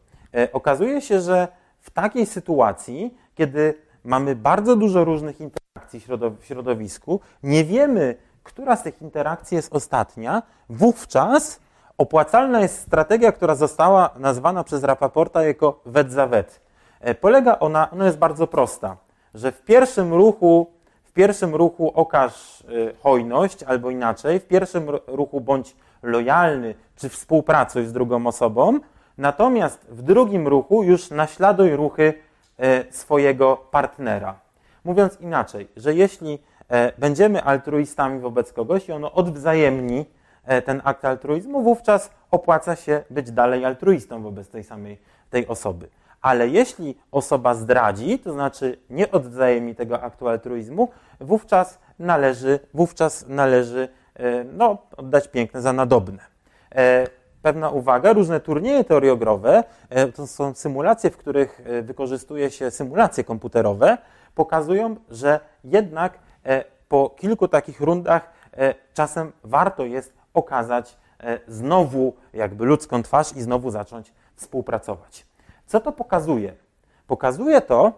[0.53, 1.49] Okazuje się, że
[1.81, 6.01] w takiej sytuacji, kiedy mamy bardzo dużo różnych interakcji
[6.41, 11.61] w środowisku, nie wiemy, która z tych interakcji jest ostatnia, wówczas
[11.99, 16.61] opłacalna jest strategia, która została nazwana przez Rapaporta jako wet za wet.
[17.01, 18.97] E, polega ona, ona jest bardzo prosta,
[19.35, 20.71] że w pierwszym ruchu,
[21.05, 27.87] w pierwszym ruchu okaż y, hojność, albo inaczej, w pierwszym ruchu bądź lojalny, czy współpracuj
[27.87, 28.79] z drugą osobą,
[29.19, 32.15] natomiast w drugim ruchu już naśladuj ruchy
[32.91, 34.35] swojego partnera.
[34.85, 40.07] Mówiąc inaczej, że jeśli e, będziemy altruistami wobec kogoś i ono odwzajemni
[40.45, 44.99] e, ten akt altruizmu, wówczas opłaca się być dalej altruistą wobec tej samej
[45.31, 45.89] tej osoby.
[46.21, 50.89] Ale jeśli osoba zdradzi, to znaczy nie odwzajemni tego aktu altruizmu,
[51.21, 56.33] wówczas należy, wówczas należy e, no, oddać piękne za nadobne.
[57.43, 63.25] E, pewna uwaga, różne turnieje teoriogrowe, e, to są symulacje, w których wykorzystuje się symulacje
[63.25, 63.99] komputerowe,
[64.35, 66.19] pokazują, że jednak
[66.89, 68.31] po kilku takich rundach
[68.95, 70.97] czasem warto jest okazać
[71.49, 75.27] znowu jakby ludzką twarz i znowu zacząć współpracować.
[75.67, 76.55] Co to pokazuje?
[77.07, 77.93] Pokazuje to,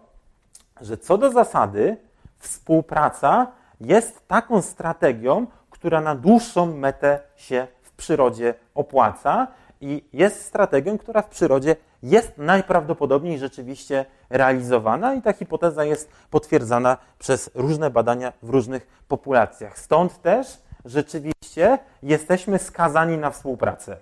[0.81, 1.97] że co do zasady
[2.39, 3.47] współpraca
[3.81, 9.47] jest taką strategią, która na dłuższą metę się przyrodzie opłaca
[9.81, 16.97] i jest strategią, która w przyrodzie jest najprawdopodobniej rzeczywiście realizowana i ta hipoteza jest potwierdzana
[17.19, 19.79] przez różne badania w różnych populacjach.
[19.79, 23.97] Stąd też rzeczywiście jesteśmy skazani na współpracę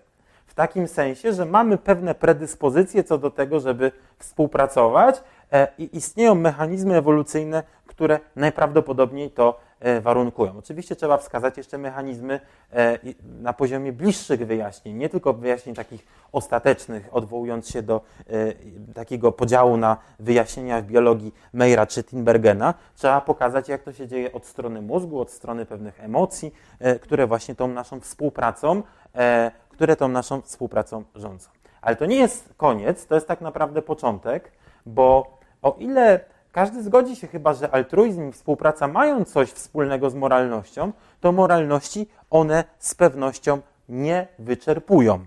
[0.54, 6.36] w takim sensie, że mamy pewne predyspozycje co do tego, żeby współpracować e, i istnieją
[6.36, 10.58] mechanizmy ewolucyjne, które najprawdopodobniej to e, warunkują.
[10.58, 12.40] Oczywiście trzeba wskazać jeszcze mechanizmy
[12.74, 13.00] e,
[13.42, 18.02] na poziomie bliższych wyjaśnień, nie tylko wyjaśnień takich ostatecznych, odwołując się do
[18.94, 22.74] takiego podziału na wyjaśnienia w biologii Meyra czy Tinbergena.
[22.96, 26.54] Trzeba pokazać, jak to się dzieje od strony mózgu, od strony pewnych emocji,
[27.02, 28.84] które właśnie tą naszą współpracą
[29.74, 31.50] które tą naszą współpracą rządzą.
[31.82, 34.52] Ale to nie jest koniec, to jest tak naprawdę początek,
[34.86, 36.20] bo o ile
[36.54, 42.08] każdy zgodzi się chyba, że altruizm i współpraca mają coś wspólnego z moralnością, to moralności
[42.30, 45.26] one z pewnością nie wyczerpują.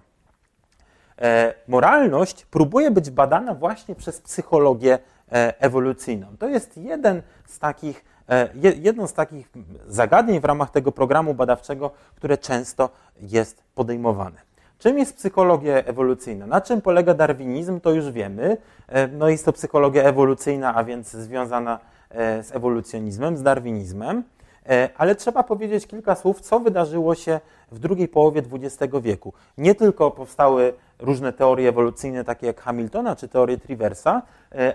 [1.19, 4.99] E, moralność próbuje być badana właśnie przez psychologię
[5.33, 6.37] e, ewolucyjną.
[6.39, 8.49] To jest jeden z takich, e,
[8.81, 9.51] jedno z takich
[9.87, 14.46] zagadnień w ramach tego programu badawczego, które często jest podejmowane.
[14.79, 16.47] Czym jest psychologia ewolucyjna?
[16.47, 18.57] Na czym polega darwinizm, to już wiemy.
[18.89, 21.79] E, no jest to psychologia ewolucyjna, a więc związana
[22.11, 24.23] e, z ewolucjonizmem, z darwinizmem.
[24.69, 27.41] E, ale trzeba powiedzieć kilka słów, co wydarzyło się
[27.73, 29.33] w drugiej połowie XX wieku.
[29.59, 34.23] Nie tylko powstały różne teorie ewolucyjne, takie jak Hamiltona czy teorie Triversa,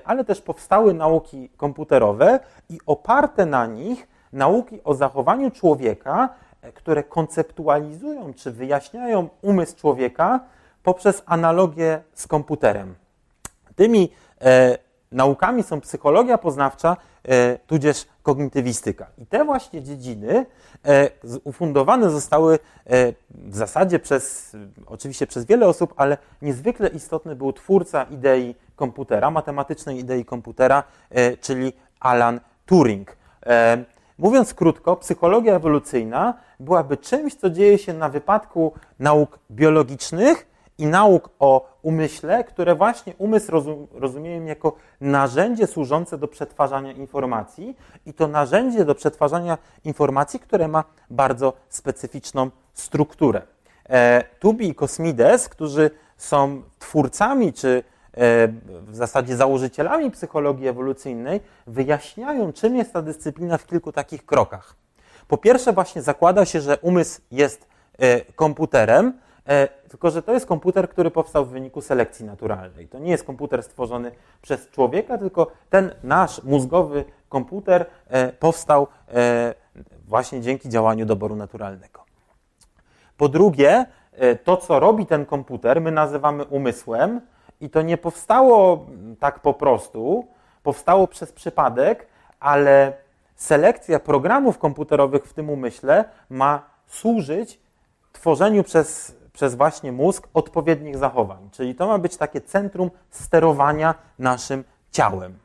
[0.06, 6.30] ale też powstały nauki komputerowe i oparte na nich nauki o zachowaniu człowieka
[6.74, 10.40] które konceptualizują czy wyjaśniają umysł człowieka
[10.84, 12.96] poprzez analogię z komputerem.
[13.76, 14.78] Tymi e,
[15.12, 16.98] naukami są psychologia poznawcza,
[17.28, 19.08] e, tudzież kognitywistyka.
[19.18, 20.46] I te właśnie dziedziny
[20.86, 21.10] e,
[21.44, 28.04] ufundowane zostały e, w zasadzie przez, oczywiście przez wiele osób, ale niezwykle istotny był twórca
[28.04, 33.22] idei komputera, matematycznej idei komputera, e, czyli Alan Turing.
[34.22, 41.30] Mówiąc krótko, psychologia ewolucyjna byłaby czymś, co dzieje się na wypadku nauk biologicznych i nauk
[41.40, 43.52] o umyśle, które właśnie umysł
[43.94, 50.84] rozum, jako narzędzie służące do przetwarzania informacji i to narzędzie do przetwarzania informacji, które ma
[51.10, 53.42] bardzo specyficzną strukturę.
[53.90, 62.76] E, Tubi i Kosmides, którzy są twórcami czy w zasadzie założycielami psychologii ewolucyjnej, wyjaśniają, czym
[62.76, 64.76] jest ta dyscyplina w kilku takich krokach.
[65.28, 67.68] Po pierwsze, właśnie zakłada się, że umysł jest
[68.00, 69.14] e, komputerem,
[69.48, 72.88] e, tylko że to jest komputer, który powstał w wyniku selekcji naturalnej.
[72.88, 77.86] To nie jest komputer stworzony przez człowieka, tylko ten nasz mózgowy komputer
[78.40, 78.88] powstał
[80.08, 82.04] właśnie dzięki działaniu doboru naturalnego.
[83.18, 83.86] Po drugie,
[84.44, 87.22] to, co robi ten komputer, my nazywamy umysłem,
[87.62, 88.86] i to nie powstało
[89.20, 90.28] tak po prostu,
[90.64, 92.08] powstało przez przypadek,
[92.40, 92.94] ale
[93.36, 97.60] selekcja programów komputerowych w tym umyśle ma służyć
[98.14, 101.50] tworzeniu przez, przez właśnie mózg odpowiednich zachowań.
[101.52, 105.38] Czyli to ma być takie centrum sterowania naszym ciałem.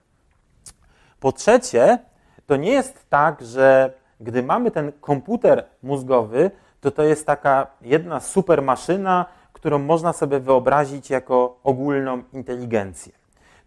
[1.21, 1.99] Po trzecie,
[2.47, 6.51] to nie jest tak, że gdy mamy ten komputer mózgowy,
[6.81, 9.27] to to jest taka jedna super maszyna,
[9.67, 13.13] którą można sobie wyobrazić jako ogólną inteligencję.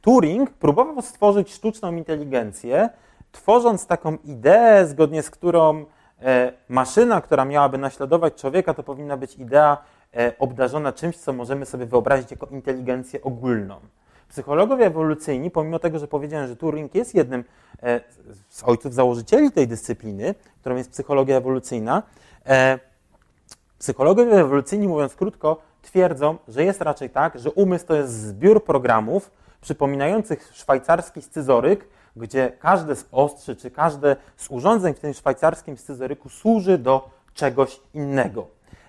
[0.01, 2.89] Turing próbował stworzyć sztuczną inteligencję,
[3.31, 5.85] tworząc taką ideę, zgodnie z którą
[6.21, 9.77] e, maszyna, która miałaby naśladować człowieka, to powinna być idea
[10.13, 13.75] e, obdarzona czymś, co możemy sobie wyobrazić jako inteligencję ogólną.
[14.29, 17.43] Psychologowie ewolucyjni, pomimo tego, że powiedziałem, że Turing jest jednym
[17.83, 18.01] e,
[18.49, 22.03] z ojców założycieli tej dyscypliny, którą jest psychologia ewolucyjna,
[23.79, 29.31] psychologowie ewolucyjni, mówiąc krótko, twierdzą, że jest raczej tak, że umysł to jest zbiór programów
[29.61, 36.29] przypominających szwajcarski scyzoryk, gdzie każde z ostrzy czy każde z urządzeń w tym szwajcarskim scyzoryku
[36.29, 38.47] służy do czegoś innego.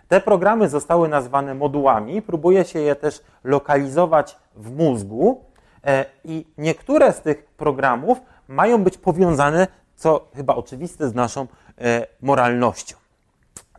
[0.08, 5.44] Te programy zostały nazwane modułami, próbuje się je też lokalizować w mózgu
[5.84, 11.46] e, i niektóre z tych programów mają być powiązane, co chyba oczywiste, z naszą
[11.78, 12.96] e, moralnością.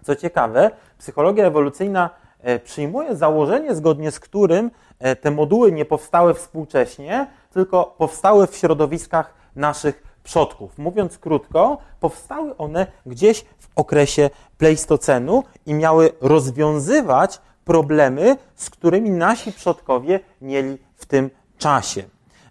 [0.03, 2.09] Co ciekawe, psychologia ewolucyjna
[2.63, 4.71] przyjmuje założenie, zgodnie z którym
[5.21, 10.77] te moduły nie powstały współcześnie, tylko powstały w środowiskach naszych przodków.
[10.77, 19.51] Mówiąc krótko, powstały one gdzieś w okresie Pleistocenu i miały rozwiązywać problemy, z którymi nasi
[19.51, 22.03] przodkowie mieli w tym czasie.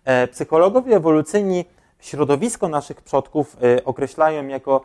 [0.05, 1.65] E, psychologowie ewolucyjni
[2.01, 4.85] środowisko naszych przodków e, określają jako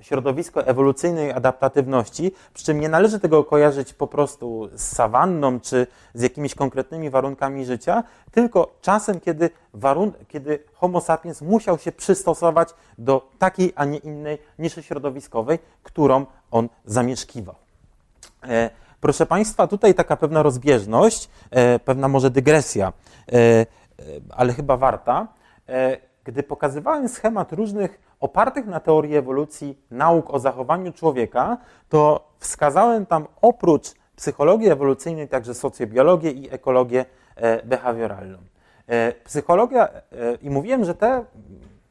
[0.00, 6.22] środowisko ewolucyjnej adaptatywności, przy czym nie należy tego kojarzyć po prostu z sawanną czy z
[6.22, 13.28] jakimiś konkretnymi warunkami życia, tylko czasem, kiedy, warun- kiedy Homo sapiens musiał się przystosować do
[13.38, 17.54] takiej, a nie innej niszy środowiskowej, którą on zamieszkiwał.
[18.48, 22.92] E, proszę Państwa, tutaj taka pewna rozbieżność, e, pewna może dygresja,
[23.32, 23.66] e,
[24.30, 25.28] ale chyba warta.
[26.24, 31.58] Gdy pokazywałem schemat różnych opartych na teorii ewolucji nauk o zachowaniu człowieka,
[31.88, 37.04] to wskazałem tam oprócz psychologii ewolucyjnej także socjobiologię i ekologię
[37.36, 38.38] e, behawioralną.
[38.86, 40.02] E, psychologia, e,
[40.42, 41.24] i mówiłem, że te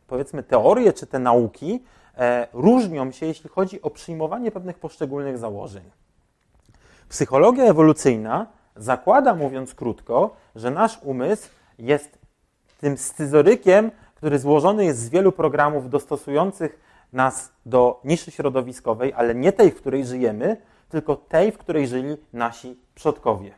[0.07, 1.83] powiedzmy teorie czy te nauki
[2.53, 5.83] różnią się, jeśli chodzi o przyjmowanie pewnych poszczególnych założeń.
[7.09, 12.19] Psychologia ewolucyjna zakłada, mówiąc krótko, że nasz umysł jest
[12.81, 16.79] tym scyzorykiem który złożony jest z wielu programów dostosujących
[17.13, 20.57] nas do niszy środowiskowej, ale nie tej, w której żyjemy,
[20.89, 23.51] tylko tej, w której żyli nasi przodkowie.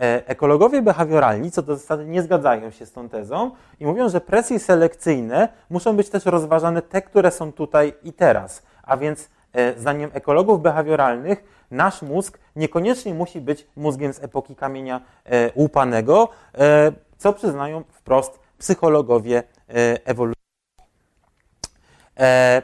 [0.00, 4.20] E, ekologowie behawioralni, co do zasady, nie zgadzają się z tą tezą i mówią, że
[4.20, 8.62] presje selekcyjne muszą być też rozważane te, które są tutaj i teraz.
[8.82, 15.00] A więc, e, zdaniem ekologów behawioralnych, nasz mózg niekoniecznie musi być mózgiem z epoki kamienia
[15.24, 16.28] e, łupanego,
[17.18, 19.42] co przyznają wprost psychologowie
[20.04, 20.42] ewolucji.
[22.18, 22.62] E,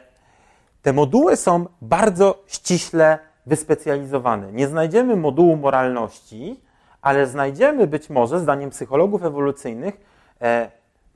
[0.82, 4.52] te moduły są bardzo ściśle wyspecjalizowane.
[4.52, 6.60] Nie znajdziemy modułu moralności,
[7.02, 10.00] ale znajdziemy być może, zdaniem psychologów ewolucyjnych,
[10.40, 10.70] e,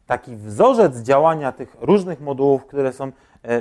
[0.07, 3.13] taki wzorzec działania tych różnych modułów, które są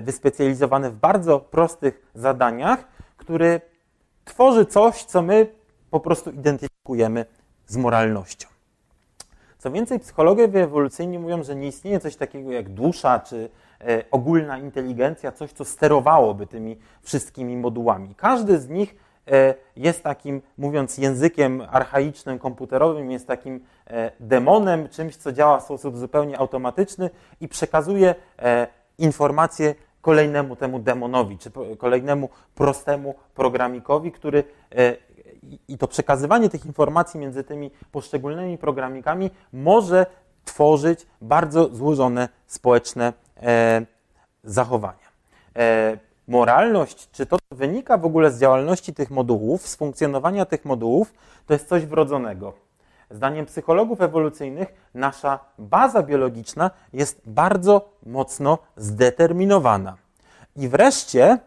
[0.02, 2.88] wyspecjalizowane w bardzo prostych zadaniach,
[3.18, 3.62] który
[4.26, 5.48] tworzy coś, co my
[5.92, 7.26] po prostu identyfikujemy
[7.68, 8.48] z moralnością.
[9.60, 13.50] Co więcej, psychologowie ewolucyjni mówią, że nie istnieje coś takiego jak dusza czy
[13.82, 18.16] e, ogólna inteligencja, coś, co sterowałoby tymi wszystkimi modułami.
[18.16, 18.96] Każdy z nich
[19.32, 25.64] e, jest takim, mówiąc językiem archaicznym, komputerowym, jest takim e, demonem, czymś, co działa w
[25.64, 27.10] sposób zupełnie automatyczny
[27.42, 28.16] i przekazuje
[28.98, 34.44] informacje kolejnemu temu demonowi, czy kolejnemu prostemu programikowi, który
[35.68, 40.06] i to przekazywanie tych informacji między tymi poszczególnymi programikami może
[40.46, 43.86] tworzyć bardzo złożone społeczne e,
[44.44, 45.10] zachowania.
[45.56, 45.98] E,
[46.28, 51.14] moralność, czy to wynika w ogóle z działalności tych modułów, z funkcjonowania tych modułów,
[51.46, 52.54] to jest coś wrodzonego.
[53.12, 59.98] Zdaniem psychologów ewolucyjnych nasza baza biologiczna jest bardzo mocno zdeterminowana.
[60.56, 61.38] I wreszcie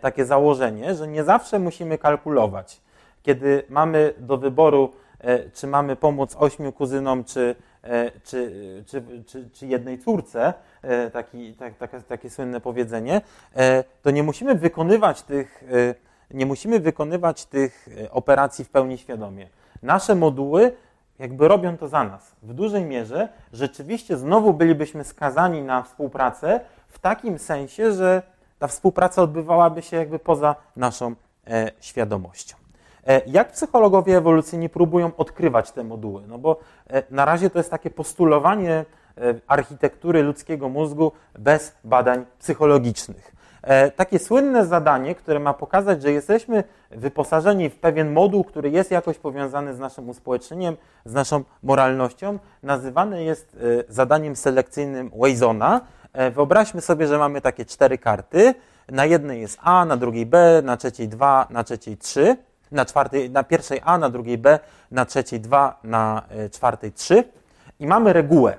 [0.00, 2.80] takie założenie, że nie zawsze musimy kalkulować
[3.28, 8.52] kiedy mamy do wyboru, e, czy mamy pomóc ośmiu kuzynom, czy, e, czy,
[8.86, 9.02] czy,
[9.52, 11.74] czy, jednej córce, e, taki, tak,
[12.08, 13.20] takie słynne powiedzenie,
[14.02, 15.64] to nie musimy wykonywać tych,
[16.30, 19.48] nie musimy wykonywać tych operacji w pełni świadomie.
[19.82, 20.72] Nasze moduły
[21.18, 22.36] jakby robią to za nas.
[22.42, 28.22] W dużej mierze rzeczywiście znowu bylibyśmy skazani na współpracę w takim sensie, że
[28.58, 31.14] ta współpraca odbywałaby się jakby poza naszą
[31.80, 32.56] świadomością.
[33.08, 36.22] E, jak psychologowie ewolucyjni próbują odkrywać te moduły?
[36.26, 42.24] No bo e, na razie to jest takie postulowanie e, architektury ludzkiego mózgu bez badań
[42.38, 43.38] psychologicznych.
[43.96, 49.18] Takie słynne zadanie, które ma pokazać, że jesteśmy wyposażeni w pewien moduł, który jest jakoś
[49.18, 53.56] powiązany z naszym uspołecznieniem, z naszą moralnością, nazywane jest
[53.88, 55.80] zadaniem selekcyjnym Wazona.
[56.32, 58.54] Wyobraźmy sobie, że mamy takie cztery karty.
[58.88, 62.36] Na jednej jest A, na drugiej B, na trzeciej 2, na trzeciej 3
[62.72, 64.58] na, czwartej, na pierwszej A, na drugiej B,
[64.90, 67.24] na trzeciej 2, na e, czwartej 3.
[67.80, 68.56] i mamy regułę.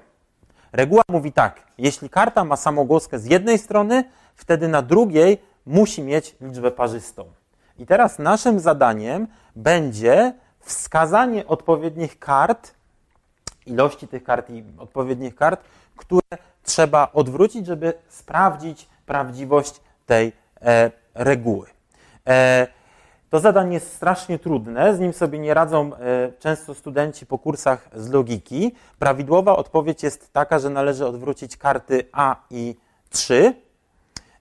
[0.71, 4.03] Reguła mówi tak, jeśli karta ma samogłoskę z jednej strony,
[4.35, 7.25] wtedy na drugiej musi mieć liczbę parzystą.
[7.77, 12.73] I teraz naszym zadaniem będzie wskazanie odpowiednich kart,
[13.65, 15.61] ilości tych kart i odpowiednich kart,
[15.95, 16.37] które
[16.69, 21.67] trzeba odwrócić, żeby sprawdzić prawdziwość tej e, reguły.
[22.27, 22.67] E,
[23.29, 27.89] to zadanie jest strasznie trudne, z nim sobie nie radzą e, często studenci po kursach
[27.93, 28.75] z logiki.
[28.99, 32.75] Prawidłowa odpowiedź jest taka, że należy odwrócić karty A i
[33.09, 33.53] 3,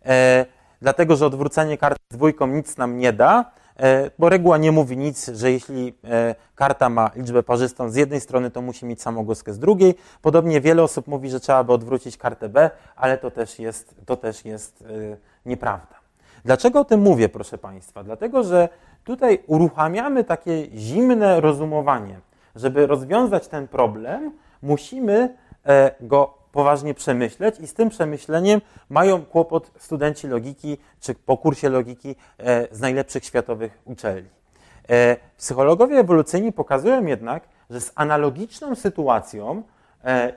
[0.04, 0.46] e,
[0.82, 3.50] dlatego że odwrócenie karty dwójką nic nam nie da,
[4.18, 5.94] bo reguła nie mówi nic, że jeśli
[6.54, 9.94] karta ma liczbę parzystą z jednej strony, to musi mieć samogłoskę z drugiej.
[10.22, 14.16] Podobnie wiele osób mówi, że trzeba by odwrócić kartę B, ale to też jest, to
[14.16, 14.84] też jest
[15.46, 15.98] nieprawda.
[16.44, 18.04] Dlaczego o tym mówię, proszę Państwa?
[18.04, 18.68] Dlatego, że
[19.04, 22.20] tutaj uruchamiamy takie zimne rozumowanie.
[22.56, 29.70] Żeby rozwiązać ten problem, musimy e, go poważnie przemyśleć i z tym przemyśleniem mają kłopot
[29.78, 34.28] studenci logiki czy po kursie logiki e, z najlepszych światowych uczelni.
[34.88, 39.62] E, psychologowie ewolucyjni pokazują jednak, że z analogiczną sytuacją,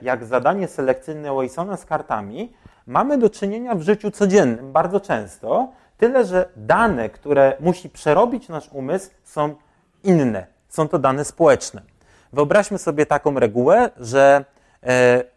[0.02, 2.52] jak zadanie selekcyjne Wasona z kartami,
[2.86, 5.68] mamy do czynienia w życiu codziennym bardzo często,
[6.02, 9.54] Tyle, że dane, które musi przerobić nasz umysł, są
[10.04, 10.46] inne.
[10.68, 11.82] Są to dane społeczne.
[12.32, 14.44] Wyobraźmy sobie taką regułę, że e,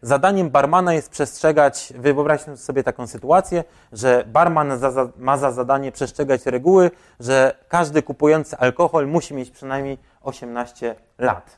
[0.02, 5.92] zadaniem barmana jest przestrzegać, wyobraźmy sobie taką sytuację, że barman za, za, ma za zadanie
[5.92, 11.58] przestrzegać reguły, że każdy kupujący alkohol musi mieć przynajmniej 18 lat.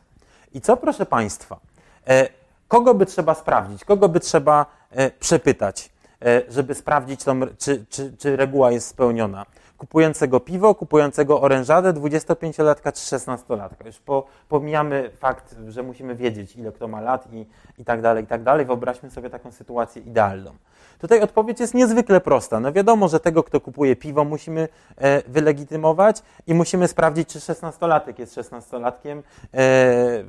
[0.54, 1.60] I co, proszę Państwa,
[2.08, 2.28] e,
[2.68, 5.90] kogo by trzeba sprawdzić, kogo by trzeba e, przepytać?
[6.26, 9.46] E, żeby sprawdzić, tą, czy, czy, czy reguła jest spełniona.
[9.78, 13.86] Kupującego piwo, kupującego orężadę, 25-latka czy 16-latka.
[13.86, 17.46] Już po, pomijamy fakt, że musimy wiedzieć, ile kto ma lat i,
[17.78, 18.66] i tak dalej, i tak dalej.
[18.66, 20.52] Wyobraźmy sobie taką sytuację idealną.
[21.00, 22.60] Tutaj odpowiedź jest niezwykle prosta.
[22.60, 24.68] No wiadomo, że tego, kto kupuje piwo, musimy
[24.98, 29.22] e, wylegitymować i musimy sprawdzić, czy 16-latek jest 16-latkiem,
[29.54, 30.24] e,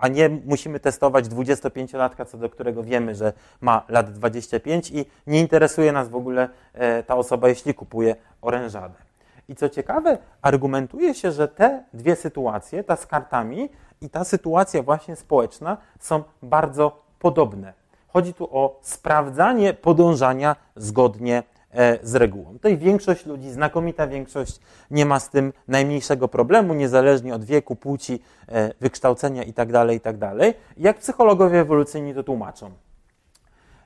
[0.00, 5.40] a nie musimy testować 25-latka, co do którego wiemy, że ma lat 25 i nie
[5.40, 8.94] interesuje nas w ogóle e, ta osoba, jeśli kupuje orężadę.
[9.48, 13.68] I co ciekawe, argumentuje się, że te dwie sytuacje, ta z kartami
[14.00, 17.72] i ta sytuacja właśnie społeczna, są bardzo podobne.
[18.08, 21.42] Chodzi tu o sprawdzanie podążania zgodnie
[21.72, 22.52] e, z regułą.
[22.52, 28.22] Tutaj większość ludzi, znakomita większość, nie ma z tym najmniejszego problemu, niezależnie od wieku, płci,
[28.48, 29.72] e, wykształcenia itd.
[29.72, 30.34] Tak itd.
[30.38, 32.70] Tak Jak psychologowie ewolucyjni to tłumaczą?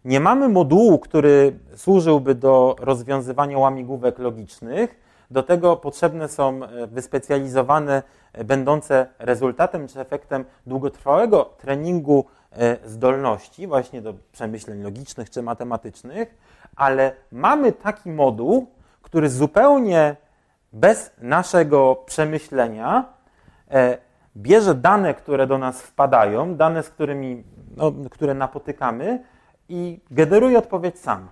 [0.04, 5.08] Nie mamy modułu, który służyłby do rozwiązywania łamigłówek logicznych.
[5.30, 8.02] Do tego potrzebne są e, wyspecjalizowane,
[8.44, 12.24] będące rezultatem czy efektem długotrwałego treningu
[12.56, 16.34] E, zdolności właśnie do przemyśleń logicznych czy matematycznych,
[16.76, 18.66] ale mamy taki moduł,
[19.02, 20.16] który zupełnie
[20.72, 23.04] bez naszego przemyślenia
[23.70, 23.98] e,
[24.36, 27.44] bierze dane, które do nas wpadają, dane, z którymi,
[27.76, 29.24] no, które napotykamy
[29.68, 31.28] i generuje odpowiedź sam.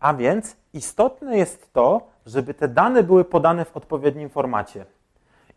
[0.00, 4.86] A więc istotne jest to, żeby te dane były podane w odpowiednim formacie.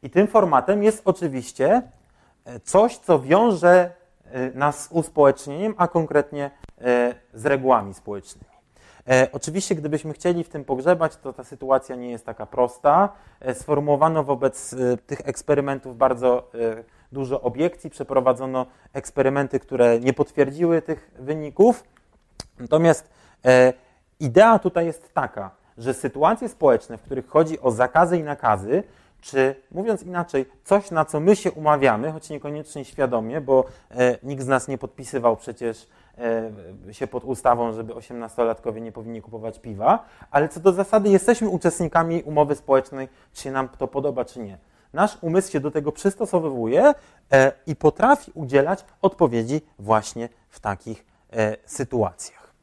[0.04, 1.82] I tym formatem jest oczywiście
[2.46, 8.52] e, coś, co wiąże E, nas z uspołecznieniem, a konkretnie e, z regułami społecznymi.
[9.32, 13.10] Oczywiście, gdybyśmy chcieli w tym pogrzebać, to ta sytuacja nie jest taka prosta.
[13.54, 14.76] Sformułowano wobec
[15.08, 16.52] tych eksperymentów bardzo
[17.12, 21.84] dużo obiekcji, przeprowadzono eksperymenty, które nie potwierdziły tych wyników.
[22.60, 23.10] Natomiast
[24.20, 28.84] idea tutaj jest taka, że sytuacje społeczne, w których chodzi o zakazy i nakazy,
[29.22, 34.44] czy mówiąc inaczej, coś, na co my się umawiamy, choć niekoniecznie świadomie, bo e, nikt
[34.44, 35.88] z nas nie podpisywał przecież
[36.88, 41.50] e, się pod ustawą, żeby 18-latkowie nie powinni kupować piwa, ale co do zasady jesteśmy
[41.50, 44.58] uczestnikami umowy społecznej, czy nam to podoba, czy nie.
[44.94, 46.94] Nasz umysł się do tego przystosowuje
[47.32, 52.54] e, i potrafi udzielać odpowiedzi właśnie w takich e, sytuacjach.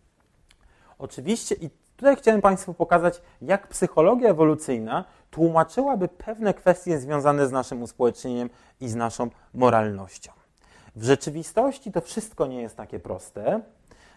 [0.99, 7.83] Oczywiście, i tutaj chciałem Państwu pokazać, jak psychologia ewolucyjna tłumaczyłaby pewne kwestie związane z naszym
[7.83, 8.51] uspołecznieniem
[8.81, 10.33] i z naszą moralnością.
[10.97, 13.61] W rzeczywistości to wszystko nie jest takie proste.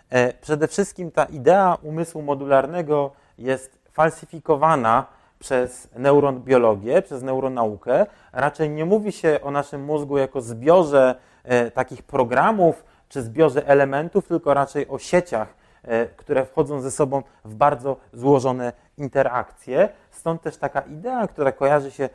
[0.09, 5.05] E, przede wszystkim ta idea umysłu modularnego jest falsyfikowana
[5.42, 8.06] przez neurobiologię, przez neuronaukę.
[8.34, 14.28] Raczej nie mówi się o naszym mózgu jako zbiorze e, takich programów czy zbiorze elementów,
[14.28, 19.89] tylko raczej o sieciach, e, które wchodzą ze sobą w bardzo złożone interakcje.
[20.12, 22.10] Stąd też taka idea, która kojarzy się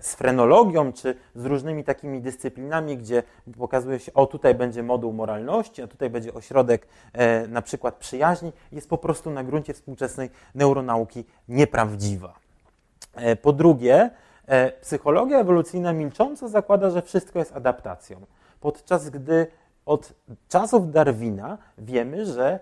[0.00, 3.22] z frenologią, czy z różnymi takimi dyscyplinami, gdzie
[3.58, 6.88] pokazuje się, o tutaj będzie moduł moralności, a tutaj będzie ośrodek
[7.48, 12.45] na przykład przyjaźni, jest po prostu na gruncie współczesnej neuronauki nieprawdziwa.
[13.42, 14.10] Po drugie,
[14.80, 18.20] psychologia ewolucyjna milcząco zakłada, że wszystko jest adaptacją,
[18.60, 19.46] podczas gdy
[19.86, 20.12] od
[20.48, 22.58] czasów Darwina wiemy, że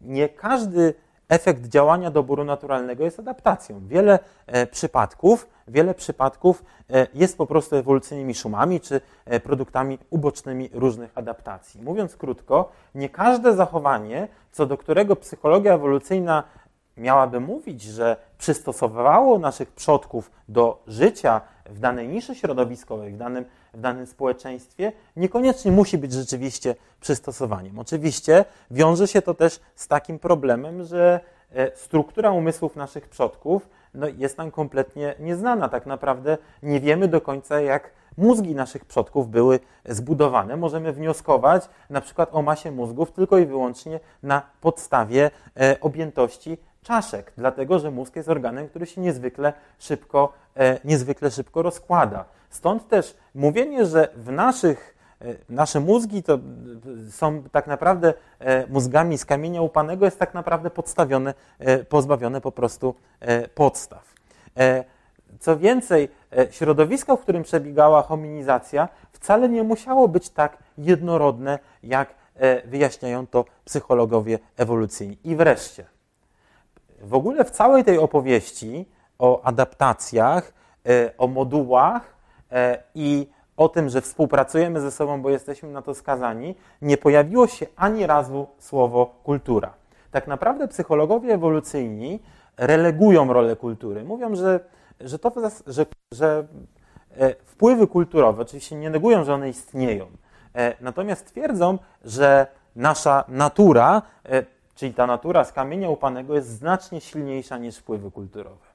[0.00, 0.94] nie każdy
[1.32, 3.80] efekt działania doboru naturalnego jest adaptacją.
[3.86, 10.70] Wiele e, przypadków, wiele przypadków e, jest po prostu ewolucyjnymi szumami czy e, produktami ubocznymi
[10.72, 11.82] różnych adaptacji.
[11.82, 16.42] Mówiąc krótko, nie każde zachowanie, co do którego psychologia ewolucyjna
[16.96, 23.80] miałaby mówić, że przystosowało naszych przodków do życia w danej niszy środowiskowej, w danym, w
[23.80, 27.78] danym społeczeństwie, niekoniecznie musi być rzeczywiście przystosowaniem.
[27.78, 31.20] Oczywiście wiąże się to też z takim problemem, że
[31.52, 35.68] e, struktura umysłów naszych przodków no, jest nam kompletnie nieznana.
[35.68, 40.56] Tak naprawdę nie wiemy do końca, jak mózgi naszych przodków były zbudowane.
[40.56, 45.30] Możemy wnioskować na przykład o masie mózgów tylko i wyłącznie na podstawie
[45.60, 51.62] e, objętości czaszek, dlatego że mózg jest organem, który się niezwykle szybko, e, niezwykle szybko
[51.62, 52.24] rozkłada.
[52.50, 56.38] Stąd też mówienie, że w naszych e, nasze mózgi to
[57.10, 61.34] są tak naprawdę e, mózgami z kamienia upanego, jest tak naprawdę podstawione,
[61.88, 62.94] pozbawione po prostu
[63.54, 64.12] podstaw.
[65.40, 66.08] Co więcej,
[66.50, 72.14] środowisko, w którym przebiegała hominizacja, wcale nie musiało być tak jednorodne, jak
[72.64, 75.18] wyjaśniają to psychologowie ewolucyjni.
[75.24, 75.84] I wreszcie,
[77.02, 78.88] w ogóle w całej tej opowieści
[79.18, 80.52] o adaptacjach,
[80.86, 82.16] e, o modułach
[82.52, 83.26] e, i
[83.56, 88.06] o tym, że współpracujemy ze sobą, bo jesteśmy na to skazani, nie pojawiło się ani
[88.06, 89.74] razu słowo kultura.
[90.10, 92.22] Tak naprawdę psychologowie ewolucyjni
[92.56, 94.04] relegują rolę kultury.
[94.04, 94.60] Mówią, że,
[95.00, 95.32] że, to,
[95.66, 96.46] że, że
[97.16, 100.06] e, wpływy kulturowe, oczywiście nie negują, że one istnieją,
[100.80, 102.46] natomiast twierdzą, że
[102.76, 104.02] nasza natura
[104.82, 108.66] czyli ta natura z kamienia upanego jest znacznie silniejsza niż wpływy kulturowe.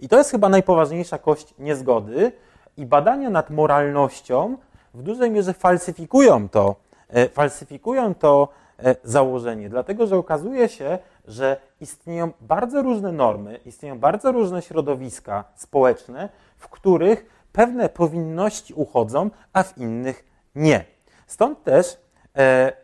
[0.00, 2.32] I to jest chyba najpoważniejsza kość niezgody
[2.76, 4.56] i badania nad moralnością
[4.94, 6.76] w dużej mierze falsyfikują to,
[7.08, 8.48] e, falsyfikują to
[8.78, 15.44] e, założenie, dlatego że okazuje się, że istnieją bardzo różne normy, istnieją bardzo różne środowiska
[15.54, 20.84] społeczne, w których pewne powinności uchodzą, a w innych nie.
[21.26, 22.01] Stąd też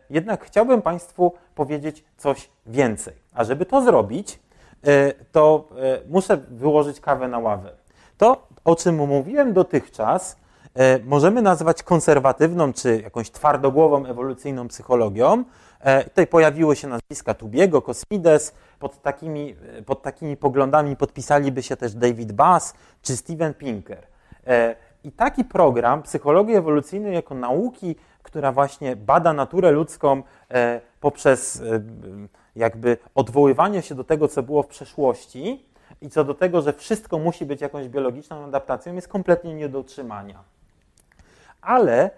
[0.09, 3.13] jednak chciałbym Państwu powiedzieć coś więcej.
[3.33, 4.39] A żeby to zrobić,
[4.83, 7.71] e, to e, muszę wyłożyć kawę na ławę.
[8.17, 10.37] To, o czym mówiłem dotychczas,
[11.05, 15.43] możemy nazwać konserwatywną czy jakąś twardogłową ewolucyjną psychologią.
[16.03, 18.53] Tutaj pojawiły się nazwiska Tubiego, Kosmides.
[18.79, 24.07] Pod takimi, pod takimi poglądami podpisaliby się też David Bass czy Steven Pinker.
[25.03, 31.81] I taki program psychologii ewolucyjnej jako nauki która właśnie bada naturę ludzką e, poprzez e,
[32.55, 35.65] jakby odwoływanie się do tego, co było w przeszłości
[36.01, 39.79] i co do tego, że wszystko musi być jakąś biologiczną adaptacją, jest kompletnie nie do
[39.79, 40.43] utrzymania.
[41.61, 42.11] Ale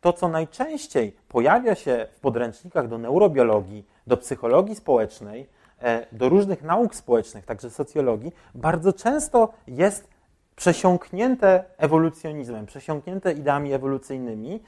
[0.00, 5.48] to, co najczęściej pojawia się w podręcznikach do neurobiologii, do psychologii społecznej,
[5.82, 10.08] e, do różnych nauk społecznych, także socjologii, bardzo często jest
[10.56, 14.62] przesiąknięte ewolucjonizmem, przesiąknięte ideami ewolucyjnymi,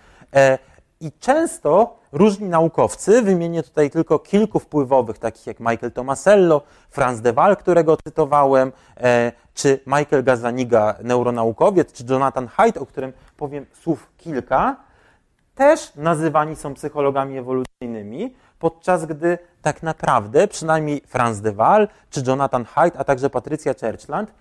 [1.01, 7.33] i często różni naukowcy, wymienię tutaj tylko kilku wpływowych, takich jak Michael Tomasello, Franz de
[7.33, 14.11] Waal, którego cytowałem, e, czy Michael Gazaniga, neuronaukowiec, czy Jonathan Haidt, o którym powiem słów
[14.17, 14.77] kilka,
[15.55, 22.65] też nazywani są psychologami ewolucyjnymi, podczas gdy tak naprawdę przynajmniej Franz de Waal, czy Jonathan
[22.65, 24.33] Haidt, a także Patrycja Churchland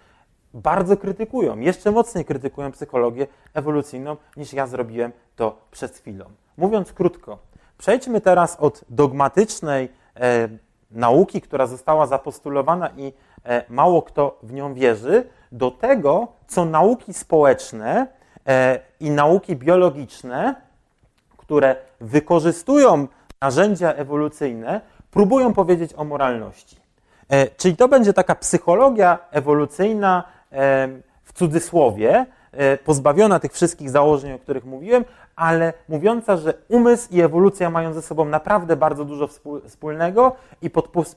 [0.54, 6.26] bardzo krytykują, jeszcze mocniej krytykują psychologię ewolucyjną, niż ja zrobiłem to przed chwilą.
[6.58, 7.38] Mówiąc krótko,
[7.78, 10.50] przejdźmy teraz od dogmatycznej e,
[10.92, 13.14] nauki, która została zapostulowana i
[13.46, 18.08] e, mało kto w nią wierzy, do tego, co nauki społeczne
[18.48, 20.56] e, i nauki biologiczne,
[21.38, 23.08] które wykorzystują
[23.42, 24.82] narzędzia ewolucyjne,
[25.12, 26.84] próbują powiedzieć o moralności.
[27.30, 30.88] E, czyli to będzie taka psychologia ewolucyjna e,
[31.24, 37.22] w cudzysłowie, e, pozbawiona tych wszystkich założeń, o których mówiłem, ale mówiąca, że umysł i
[37.22, 39.30] ewolucja mają ze sobą naprawdę bardzo dużo
[39.68, 40.70] wspólnego i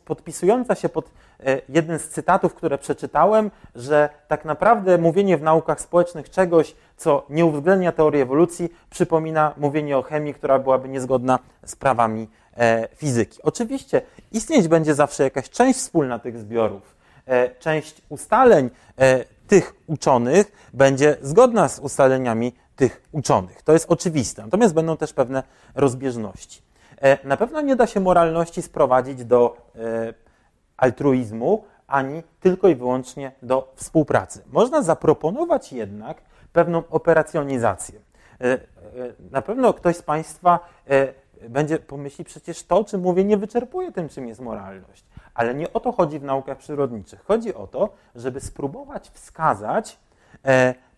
[0.05, 1.11] podpisująca się pod
[1.41, 7.27] e, jeden z cytatów, które przeczytałem, że tak naprawdę mówienie w naukach społecznych czegoś, co
[7.31, 13.39] nie uwzględnia teorii ewolucji, przypomina mówienie o chemii, która byłaby niezgodna z prawami e, fizyki.
[13.43, 14.03] Oczywiście
[14.33, 16.97] istnieć będzie zawsze jakaś część wspólna tych zbiorów,
[17.27, 18.71] e, część ustaleń,
[19.47, 23.63] tych uczonych będzie zgodna z ustaleniami tych uczonych.
[23.63, 24.43] To jest oczywiste.
[24.43, 25.43] Natomiast będą też pewne
[25.75, 26.63] rozbieżności.
[27.03, 30.15] E, na pewno nie da się moralności sprowadzić do e,
[30.77, 34.43] altruizmu, ani tylko i wyłącznie do współpracy.
[34.53, 36.23] Można zaproponować jednak
[36.53, 38.01] pewną operacjonizację.
[38.41, 38.59] E,
[39.31, 40.61] na pewno ktoś z Państwa
[41.49, 45.05] będzie pomyśli, przecież to, o czym mówię, nie wyczerpuje tym, czym jest moralność.
[45.35, 47.25] Ale nie o to chodzi w naukach przyrodniczych.
[47.25, 49.99] Chodzi o to, żeby spróbować wskazać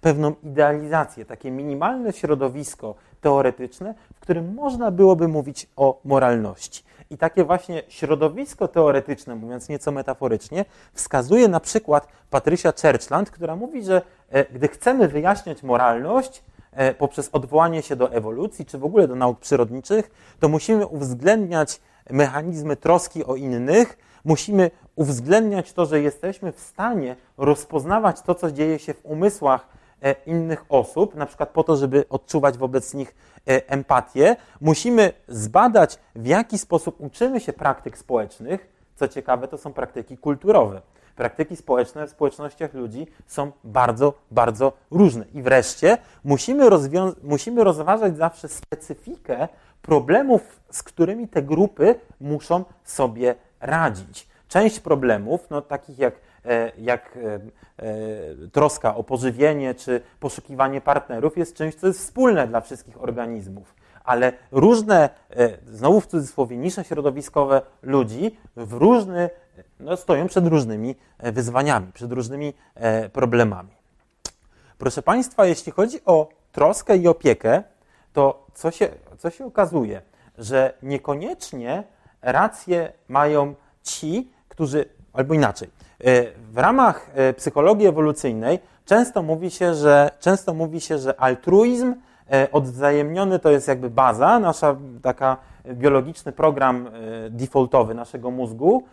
[0.01, 6.85] pewną idealizację, takie minimalne środowisko teoretyczne, w którym można byłoby mówić o moralności.
[7.11, 13.83] I takie właśnie środowisko teoretyczne, mówiąc nieco metaforycznie, wskazuje na przykład Patrycja Churchland, która mówi,
[13.83, 16.43] że e, gdy chcemy wyjaśniać moralność
[16.73, 21.81] e, poprzez odwołanie się do ewolucji, czy w ogóle do nauk przyrodniczych, to musimy uwzględniać
[22.11, 28.79] mechanizmy troski o innych, musimy uwzględniać to, że jesteśmy w stanie rozpoznawać to, co dzieje
[28.79, 29.78] się w umysłach
[30.27, 33.15] innych osób, na przykład po to, żeby odczuwać wobec nich
[33.49, 38.79] e, empatię, musimy zbadać, w jaki sposób uczymy się praktyk społecznych.
[38.97, 40.83] Co ciekawe, to są praktyki kulturowe.
[41.17, 45.25] Praktyki społeczne w społecznościach ludzi są bardzo, bardzo różne.
[45.35, 46.65] I wreszcie musimy,
[47.23, 49.49] musimy rozważać zawsze specyfikę
[49.83, 54.29] problemów, z którymi te grupy muszą sobie radzić.
[54.49, 56.28] Część problemów, no, takich jak E,
[56.79, 57.41] jak e,
[57.77, 63.75] e, troska o pożywienie czy poszukiwanie partnerów jest czymś, co jest wspólne dla wszystkich organizmów.
[64.05, 65.11] Ale różne,
[65.67, 69.31] znowu w cudzysłowie, nisze środowiskowe ludzi w różny,
[69.81, 72.53] no, stoją przed różnymi wyzwaniami, przed różnymi
[73.13, 73.71] problemami.
[74.79, 77.63] Proszę Państwa, jeśli chodzi o troskę i opiekę,
[78.13, 80.03] to co się, co się okazuje?
[80.39, 81.85] Że niekoniecznie
[82.23, 85.88] rację mają ci, którzy, albo inaczej, E,
[86.53, 91.95] w ramach e, psychologii ewolucyjnej często mówi się, że, często mówi się, że altruizm
[92.33, 95.37] e, odwzajemniony to jest jakby baza, nasza taka
[95.67, 96.91] biologiczny program
[97.31, 98.85] defaultowy naszego mózgu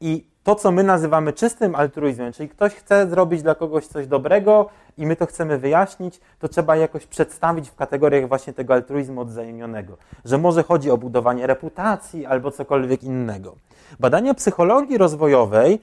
[0.00, 4.68] i to, co my nazywamy czystym altruizmem, czyli ktoś chce zrobić dla kogoś coś dobrego
[4.98, 9.96] i my to chcemy wyjaśnić, to trzeba jakoś przedstawić w kategoriach właśnie tego altruizmu odwzajemnionego,
[10.24, 13.56] że może chodzi o budowanie reputacji albo cokolwiek innego.
[14.00, 15.80] Badania psychologii rozwojowej e,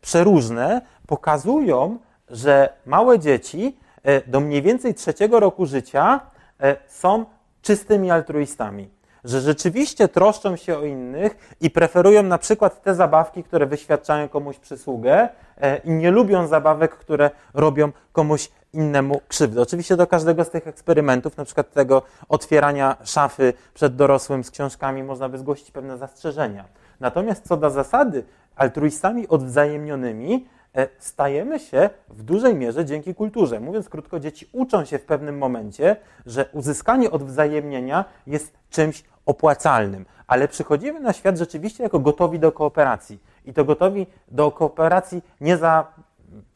[0.00, 1.98] przeróżne pokazują,
[2.30, 6.20] że małe dzieci e, do mniej więcej trzeciego roku życia
[6.60, 7.24] e, są
[7.62, 8.90] czystymi altruistami.
[9.24, 14.58] Że rzeczywiście troszczą się o innych i preferują na przykład te zabawki, które wyświadczają komuś
[14.58, 15.28] przysługę
[15.60, 19.62] e, i nie lubią zabawek, które robią komuś innemu krzywdę.
[19.62, 25.02] Oczywiście do każdego z tych eksperymentów, na przykład tego otwierania szafy przed dorosłym z książkami,
[25.02, 26.64] można by zgłosić pewne zastrzeżenia.
[27.00, 28.24] Natomiast co do zasady,
[28.56, 30.46] altruistami odwzajemnionymi
[30.76, 33.60] e, stajemy się w dużej mierze dzięki kulturze.
[33.60, 35.96] Mówiąc krótko, dzieci uczą się w pewnym momencie,
[36.26, 43.18] że uzyskanie odwzajemnienia jest czymś opłacalnym, ale przychodzimy na świat rzeczywiście jako gotowi do kooperacji.
[43.44, 45.86] I to gotowi do kooperacji nie za,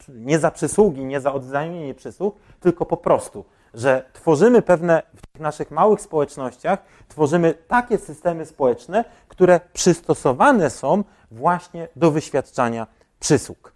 [0.09, 5.03] nie za przysługi, nie za odwzajemnienie przysług, tylko po prostu że tworzymy pewne
[5.35, 12.87] w naszych małych społecznościach, tworzymy takie systemy społeczne, które przystosowane są właśnie do wyświadczania
[13.19, 13.73] przysług.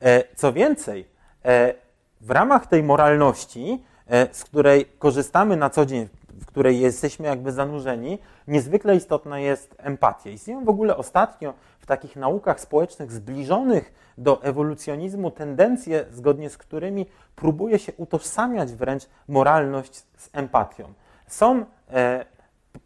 [0.00, 1.08] E, co więcej,
[1.44, 1.74] e,
[2.20, 6.08] w ramach tej moralności, e, z której korzystamy na co dzień,
[6.40, 8.18] w której jesteśmy jakby zanurzeni,
[8.48, 10.30] niezwykle istotna jest empatia.
[10.30, 11.54] Istnieją w ogóle ostatnio
[11.90, 19.94] takich naukach społecznych zbliżonych do ewolucjonizmu tendencje, zgodnie z którymi próbuje się utożsamiać wręcz moralność
[20.16, 20.92] z empatią.
[21.26, 22.24] Są e,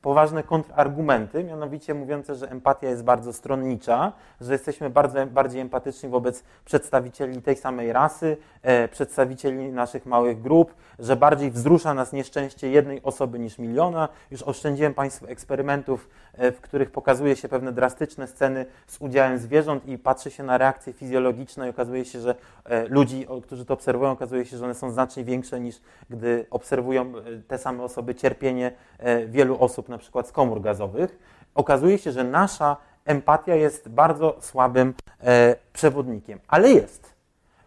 [0.03, 6.45] poważne kontrargumenty, mianowicie mówiące, że empatia jest bardzo stronnicza, że jesteśmy bardzo, bardziej empatyczni wobec
[6.65, 13.03] przedstawicieli tej samej rasy, e, przedstawicieli naszych małych grup, że bardziej wzrusza nas nieszczęście jednej
[13.03, 14.09] osoby niż miliona.
[14.31, 19.87] Już oszczędziłem Państwu eksperymentów, e, w których pokazuje się pewne drastyczne sceny z udziałem zwierząt
[19.87, 24.11] i patrzy się na reakcje fizjologiczne i okazuje się, że e, ludzi, którzy to obserwują,
[24.11, 25.81] okazuje się, że one są znacznie większe niż
[26.11, 27.13] gdy obserwują e,
[27.49, 31.19] te same osoby cierpienie e, wielu osób, na przykład z komór gazowych.
[31.55, 37.15] Okazuje się, że nasza empatia jest bardzo słabym e, przewodnikiem, ale jest.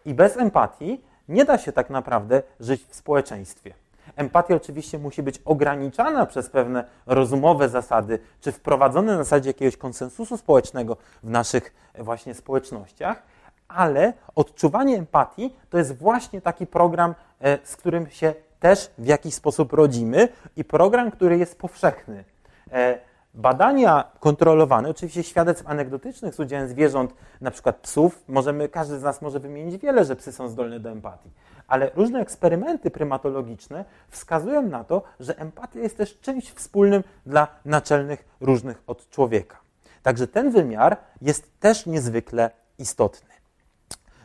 [0.04, 3.74] I bez empatii nie da się tak naprawdę żyć w społeczeństwie.
[4.16, 10.36] Empatia oczywiście musi być ograniczana przez pewne rozumowe zasady, czy wprowadzone na zasadzie jakiegoś konsensusu
[10.36, 13.22] społecznego w naszych właśnie społecznościach,
[13.68, 19.34] ale odczuwanie empatii to jest właśnie taki program, e, z którym się też w jakiś
[19.34, 22.24] sposób rodzimy i program, który jest powszechny.
[22.72, 22.98] E,
[23.34, 29.22] badania kontrolowane, oczywiście świadectw anegdotycznych z udziałem zwierząt, na przykład psów, możemy, każdy z nas
[29.22, 31.30] może wymienić wiele, że psy są zdolne do empatii,
[31.68, 38.24] ale różne eksperymenty prymatologiczne wskazują na to, że empatia jest też czymś wspólnym dla naczelnych
[38.40, 39.56] różnych od człowieka.
[40.02, 43.37] Także ten wymiar jest też niezwykle istotny.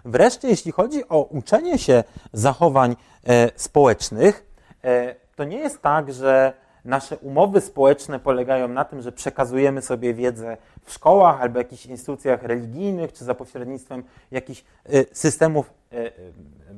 [0.06, 2.96] Wreszcie, jeśli chodzi o uczenie się zachowań
[3.28, 4.46] e, społecznych,
[4.84, 6.54] e, to nie jest tak, że
[6.86, 12.44] nasze umowy społeczne polegają na tym, że przekazujemy sobie wiedzę w szkołach albo jakichś instytucjach
[12.44, 15.74] religijnych, czy za pośrednictwem jakichś e, systemów,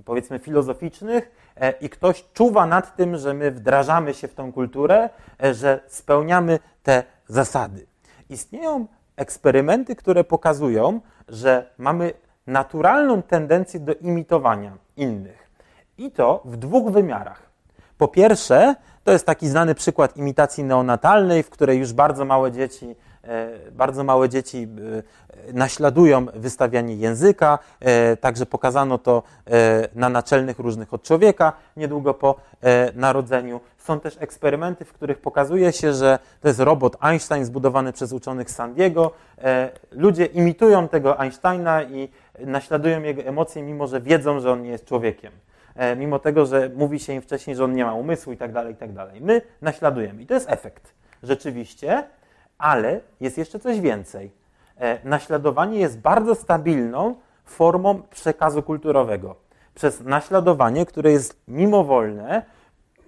[0.06, 1.32] powiedzmy, filozoficznych,
[1.82, 5.10] i ktoś czuwa nad tym, że my wdrażamy się w tą kulturę,
[5.52, 7.86] że spełniamy te zasady.
[8.30, 12.14] Istnieją eksperymenty, które pokazują, że mamy
[12.48, 15.50] naturalną tendencję do imitowania innych.
[15.98, 17.50] I to w dwóch wymiarach.
[17.98, 22.96] Po pierwsze, to jest taki znany przykład imitacji neonatalnej, w której już bardzo małe dzieci,
[23.72, 24.68] bardzo małe dzieci
[25.48, 29.24] e, naśladują wystawianie języka, e, także pokazano to
[29.96, 32.36] na naczelnych różnych od człowieka niedługo po
[32.96, 33.60] narodzeniu.
[33.78, 38.52] Są też eksperymenty, w których pokazuje się, że to jest robot Einstein zbudowany przez uczonych
[38.52, 39.12] San Diego.
[39.92, 42.10] Ludzie imitują tego Einsteina i
[42.40, 45.32] naśladują jego emocje, mimo że wiedzą, że on nie jest człowiekiem.
[45.76, 48.52] E, mimo tego, że mówi się im wcześniej, że on nie ma umysłu i tak
[48.52, 49.22] dalej, i tak dalej.
[49.22, 50.94] My naśladujemy i to jest efekt.
[51.24, 52.04] Rzeczywiście,
[52.58, 54.32] ale jest jeszcze coś więcej.
[54.78, 59.36] E, naśladowanie jest bardzo stabilną formą przekazu kulturowego.
[59.76, 62.46] Przez naśladowanie, które jest mimowolne,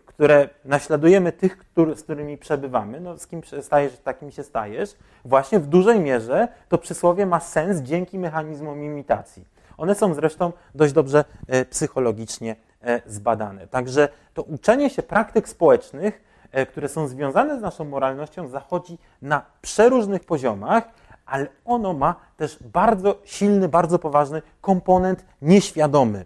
[0.05, 1.57] które naśladujemy tych,
[1.95, 4.95] z którymi przebywamy, no z kim stajesz, takim się stajesz,
[5.25, 9.45] właśnie w dużej mierze to przysłowie ma sens dzięki mechanizmom imitacji.
[9.77, 13.67] One są zresztą dość dobrze e, psychologicznie e, zbadane.
[13.67, 16.26] Także to uczenie się praktyk społecznych,
[16.69, 20.83] które są związane z naszą moralnością, zachodzi na przeróżnych poziomach,
[21.25, 26.25] ale ono ma też bardzo silny, bardzo poważny komponent nieświadomy.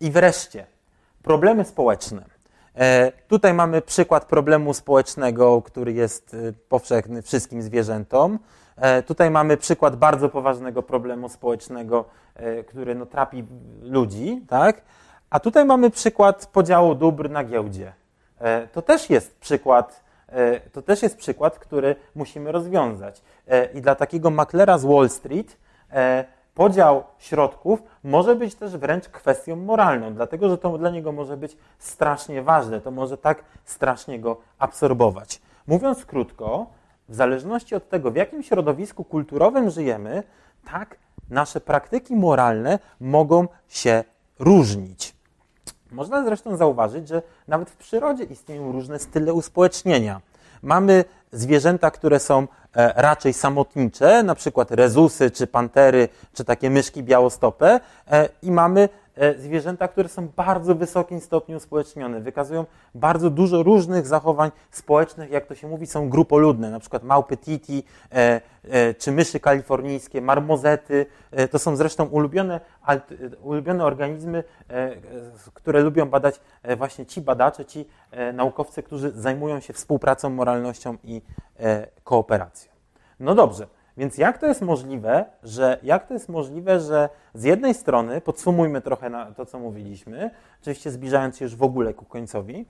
[0.00, 0.66] I wreszcie
[1.22, 2.24] problemy społeczne.
[3.28, 6.36] Tutaj mamy przykład problemu społecznego, który jest
[6.68, 8.38] powszechny wszystkim zwierzętom.
[9.06, 12.04] Tutaj mamy przykład bardzo poważnego problemu społecznego,
[12.40, 13.44] E, który no, trapi
[13.82, 14.82] ludzi, tak?
[15.30, 17.92] A tutaj mamy przykład podziału dóbr na giełdzie.
[18.40, 23.22] E, to też jest przykład, e, to też jest przykład, który musimy rozwiązać.
[23.74, 25.56] I dla takiego maklera z Wall Street
[26.54, 31.56] podział środków może być też wręcz kwestią moralną, dlatego że to dla niego może być
[31.78, 35.40] strasznie ważne, to może tak strasznie go absorbować.
[35.66, 36.66] Mówiąc krótko,
[37.08, 40.22] w zależności od tego, w jakim środowisku kulturowym żyjemy,
[40.64, 40.96] tak
[41.30, 44.04] nasze praktyki moralne mogą się
[44.38, 45.19] różnić.
[45.92, 50.20] Można zresztą zauważyć, że nawet w przyrodzie istnieją różne style uspołecznienia.
[50.62, 52.40] Mamy zwierzęta, które są
[52.76, 57.80] e, raczej samotnicze, na przykład rezusy, czy pantery, czy takie myszki białostope,
[58.42, 58.88] i mamy
[59.38, 65.54] zwierzęta, które są bardzo wysokim stopniu uspołecznione, wykazują bardzo dużo różnych zachowań społecznych, jak to
[65.54, 71.06] się mówi, są grupoludne, na przykład małpy titi, e, e, czy myszy kalifornijskie, marmozety,
[71.50, 72.60] to są zresztą ulubione,
[73.42, 74.44] ulubione organizmy,
[75.54, 76.40] które lubią badać
[76.76, 77.88] właśnie ci badacze, ci
[78.32, 81.22] naukowcy, którzy zajmują się współpracą, moralnością i
[82.04, 82.72] kooperacją.
[83.20, 83.66] No dobrze,
[84.00, 88.80] więc jak to jest możliwe, że jak to jest możliwe, że z jednej strony, podsumujmy
[88.80, 90.30] trochę to, co mówiliśmy,
[90.60, 92.66] oczywiście zbliżając się już w ogóle ku końcowi,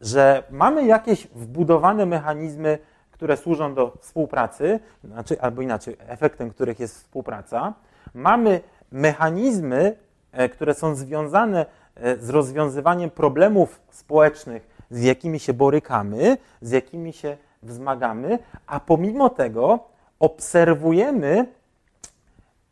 [0.00, 2.78] że mamy jakieś wbudowane mechanizmy,
[3.10, 7.74] które służą do współpracy, znaczy, albo inaczej, efektem których jest współpraca.
[8.14, 8.60] Mamy
[8.92, 9.96] mechanizmy,
[10.32, 17.12] e, które są związane e, z rozwiązywaniem problemów społecznych, z jakimi się borykamy, z jakimi
[17.12, 21.46] się wzmagamy, a pomimo tego obserwujemy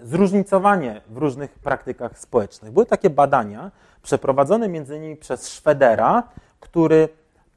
[0.01, 2.73] zróżnicowanie w różnych praktykach społecznych.
[2.73, 3.71] Były takie badania
[4.03, 6.23] przeprowadzone między innymi przez Szwedera,
[6.61, 7.09] który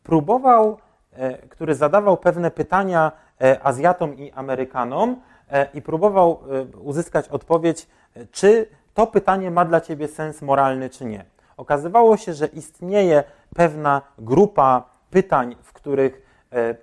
[0.04, 0.78] próbował,
[1.14, 3.12] e, który zadawał pewne pytania
[3.42, 5.22] e, Azjatom i Amerykanom
[5.52, 6.40] e, i próbował
[6.84, 7.88] uzyskać odpowiedź,
[8.32, 11.26] czy to pytanie ma dla ciebie sens moralny, czy nie.
[11.58, 13.24] Okazywało się, że istnieje
[13.56, 16.28] pewna grupa pytań, w których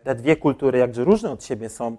[0.03, 1.97] te dwie kultury jakże różne od siebie są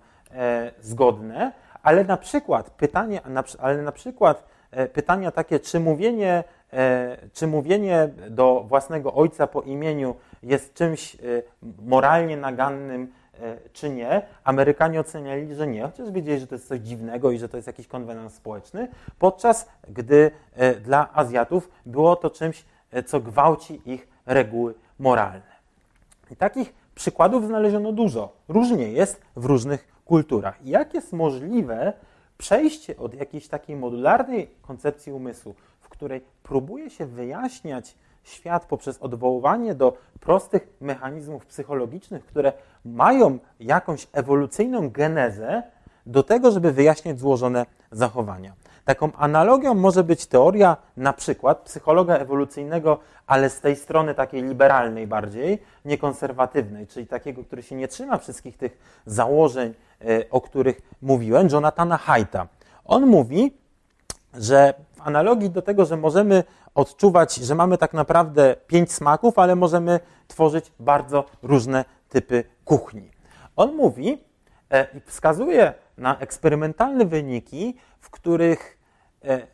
[0.79, 1.51] zgodne,
[1.83, 3.21] ale na przykład pytanie,
[3.59, 9.61] ale na przykład e, pytania takie, czy mówienie, e, czy mówienie do własnego ojca po
[9.61, 11.17] imieniu jest czymś
[11.85, 13.13] moralnie nagannym,
[13.73, 17.49] czy nie, Amerykanie oceniali, że nie, chociaż wiedzieli, że to jest coś dziwnego i że
[17.49, 18.87] to jest jakiś konwenans społeczny,
[19.19, 20.31] podczas gdy
[20.81, 22.65] dla Azjatów było to czymś,
[23.05, 25.55] co gwałci ich reguły moralne.
[26.31, 28.33] I takich przykładów znaleziono dużo.
[28.47, 30.65] Różnie jest w różnych kulturach.
[30.65, 31.93] Jak jest możliwe
[32.37, 39.75] przejście od jakiejś takiej modularnej koncepcji umysłu, w której próbuje się wyjaśniać świat poprzez odwoływanie
[39.75, 42.53] do prostych mechanizmów psychologicznych, które
[42.85, 45.63] mają jakąś ewolucyjną genezę,
[46.05, 47.65] do tego, żeby wyjaśniać złożone
[47.97, 48.53] zachowania.
[48.85, 55.07] Taką analogią może być teoria na przykład psychologa ewolucyjnego, ale z tej strony takiej liberalnej
[55.07, 61.47] bardziej, niekonserwatywnej, czyli takiego, który się nie trzyma wszystkich tych założeń, e, o których mówiłem,
[61.51, 62.47] Jonathana Haidta.
[62.85, 63.57] On mówi,
[64.33, 66.43] że w analogii do tego, że możemy
[66.75, 73.11] odczuwać, że mamy tak naprawdę pięć smaków, ale możemy tworzyć bardzo różne typy kuchni.
[73.55, 74.21] On mówi
[74.69, 78.77] e, i wskazuje na eksperymentalne wyniki, w których
[79.25, 79.47] e,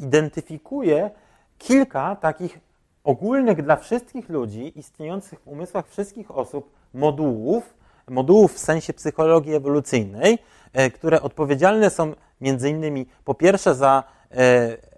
[0.00, 1.10] identyfikuje
[1.58, 2.60] kilka takich
[3.04, 7.74] ogólnych dla wszystkich ludzi, istniejących w umysłach wszystkich osób modułów,
[8.08, 10.38] modułów w sensie psychologii ewolucyjnej,
[10.72, 14.91] e, które odpowiedzialne są między innymi po pierwsze za e,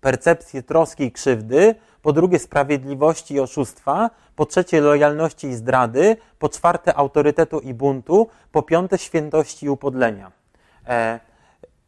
[0.00, 6.48] percepcję troski i krzywdy, po drugie sprawiedliwości i oszustwa, po trzecie lojalności i zdrady, po
[6.48, 10.32] czwarte autorytetu i buntu, po piąte świętości i upodlenia.
[10.88, 11.20] E,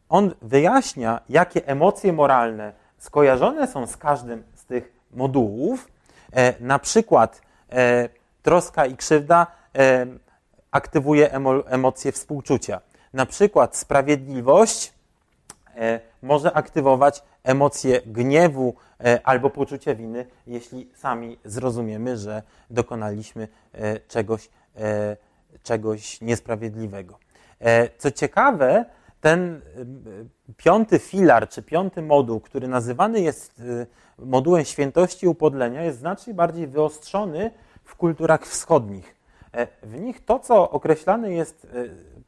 [0.09, 5.87] on wyjaśnia, jakie emocje moralne skojarzone są z każdym z tych modułów.
[6.33, 7.41] E, na przykład
[8.43, 9.47] troska i krzywda
[10.71, 11.31] aktywuje
[11.67, 12.81] emocje współczucia.
[13.13, 14.93] Na przykład sprawiedliwość
[15.77, 23.99] E, może aktywować emocje gniewu e, albo poczucie winy, jeśli sami zrozumiemy, że dokonaliśmy e,
[23.99, 24.49] czegoś,
[25.63, 27.17] czegoś niesprawiedliwego.
[27.97, 28.85] Co ciekawe,
[29.21, 29.61] ten
[30.57, 33.61] piąty filar, czy piąty moduł, który nazywany jest
[34.19, 37.51] modułem świętości upodlenia, jest znacznie bardziej wyostrzony
[37.83, 39.15] w kulturach wschodnich.
[39.83, 41.67] W nich to, co określane jest,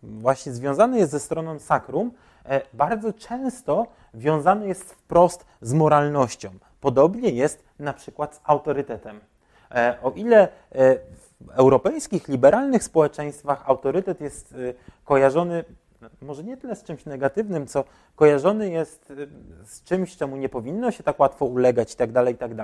[0.04, 2.25] właśnie związane jest ze stroną sakrum, E,
[2.74, 6.50] bardzo często wiązany jest wprost z moralnością.
[6.82, 9.20] Podobnie jest na przykład z autorytetem.
[9.72, 10.48] E, o ile e,
[11.42, 14.56] w europejskich, liberalnych społeczeństwach autorytet jest
[15.06, 15.64] kojarzony
[16.22, 17.84] może nie tyle z czymś negatywnym, co
[18.16, 19.14] kojarzony jest
[19.66, 22.56] z czymś, czemu nie powinno się tak łatwo ulegać i tak dalej, i tak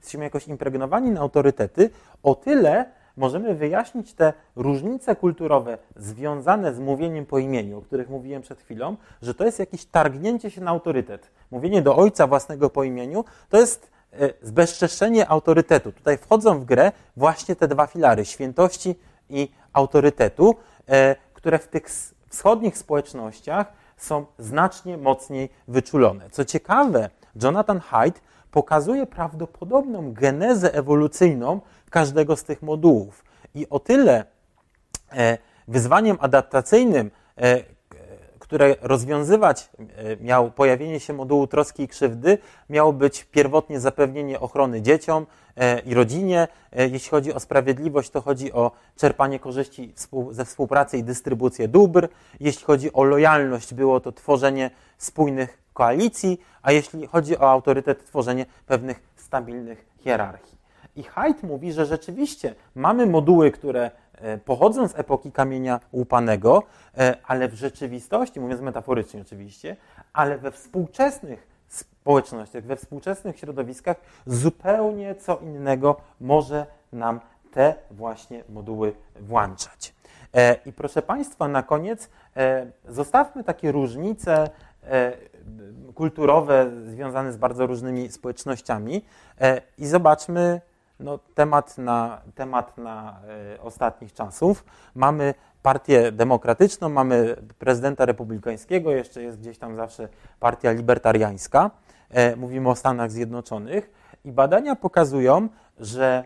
[0.00, 1.90] jesteśmy jakoś impregnowani na autorytety,
[2.22, 2.84] o tyle
[3.16, 8.96] możemy wyjaśnić te różnice kulturowe związane z mówieniem po imieniu, o których mówiłem przed chwilą,
[9.22, 11.30] że to jest jakieś targnięcie się na autorytet.
[11.50, 15.92] Mówienie do ojca własnego po imieniu to jest e, zbezczeszczenie autorytetu.
[15.92, 18.94] Tutaj wchodzą w grę właśnie te dwa filary, świętości
[19.30, 20.54] i autorytetu,
[20.88, 21.86] e, które w tych
[22.28, 26.30] wschodnich społecznościach są znacznie mocniej wyczulone.
[26.30, 27.10] Co ciekawe,
[27.42, 31.60] Jonathan Haidt pokazuje prawdopodobną genezę ewolucyjną
[31.90, 33.24] każdego z tych modułów.
[33.54, 34.24] I o tyle
[35.12, 37.62] e, wyzwaniem adaptacyjnym, e,
[38.38, 42.38] które rozwiązywać e, miał pojawienie się modułu troski i krzywdy,
[42.70, 45.26] miało być pierwotnie zapewnienie ochrony dzieciom
[45.86, 46.48] i rodzinie.
[46.72, 49.94] Jeśli chodzi o sprawiedliwość, to chodzi o czerpanie korzyści
[50.30, 52.08] ze współpracy i dystrybucję dóbr.
[52.40, 58.46] Jeśli chodzi o lojalność, było to tworzenie spójnych koalicji, a jeśli chodzi o autorytet, tworzenie
[58.66, 60.55] pewnych stabilnych hierarchii.
[60.96, 66.62] I Haidt mówi, że rzeczywiście mamy moduły, które e, pochodzą z epoki kamienia łupanego,
[66.98, 69.76] e, ale w rzeczywistości, mówiąc metaforycznie oczywiście,
[70.12, 77.20] ale we współczesnych społecznościach, we współczesnych środowiskach zupełnie co innego może nam
[77.52, 79.94] te właśnie moduły włączać.
[80.34, 82.10] E, I proszę Państwa, na koniec
[82.88, 84.50] zostawmy takie różnice
[85.94, 89.04] kulturowe związane z bardzo różnymi społecznościami
[89.78, 90.60] i zobaczmy,
[91.00, 93.20] no, temat na, temat na
[93.54, 94.64] e, ostatnich czasów.
[94.94, 100.08] Mamy partię demokratyczną, mamy prezydenta republikańskiego, jeszcze jest gdzieś tam zawsze
[100.40, 101.70] partia libertariańska.
[102.10, 103.90] E, mówimy o Stanach Zjednoczonych
[104.24, 106.24] i badania pokazują, że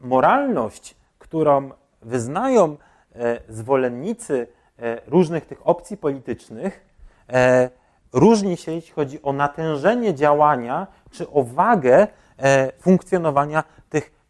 [0.00, 1.70] moralność, którą
[2.02, 2.76] wyznają
[3.14, 4.46] e, zwolennicy
[4.78, 6.84] e, różnych tych opcji politycznych,
[7.32, 7.70] e,
[8.12, 12.06] różni się, jeśli chodzi o natężenie działania czy o wagę
[12.42, 13.64] E, funkcjonowania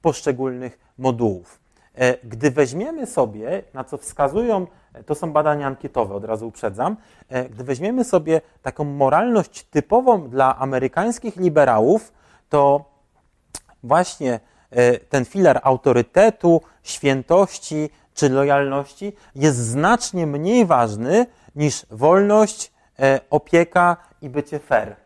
[0.03, 1.61] poszczególnych modułów.
[1.95, 6.97] E, gdy weźmiemy sobie, na co wskazują, e, to są badania ankietowe, od razu uprzedzam,
[7.51, 12.13] gdy weźmiemy sobie taką moralność typową dla amerykańskich liberałów,
[12.49, 12.91] to
[13.83, 14.41] właśnie
[15.09, 21.27] ten filar autorytetu, świętości czy lojalności jest znacznie mniej ważny
[21.57, 22.73] niż wolność,
[23.31, 24.97] opieka i bycie fair.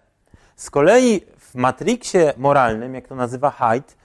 [0.57, 3.97] Z kolei w matriksie moralnym, jak to nazywa Haidt, e,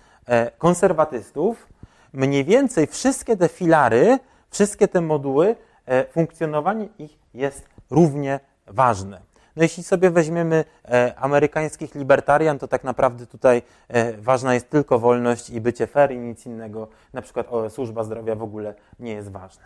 [0.57, 1.67] konserwatystów,
[2.13, 4.19] mniej więcej wszystkie te filary,
[4.49, 5.55] wszystkie te moduły,
[5.85, 9.21] e, funkcjonowanie ich jest równie ważne.
[9.55, 14.99] No jeśli sobie weźmiemy e, amerykańskich libertarian, to tak naprawdę tutaj e, ważna jest tylko
[14.99, 19.31] wolność i bycie fair i nic innego, na przykład służba zdrowia w ogóle nie jest
[19.31, 19.63] ważne.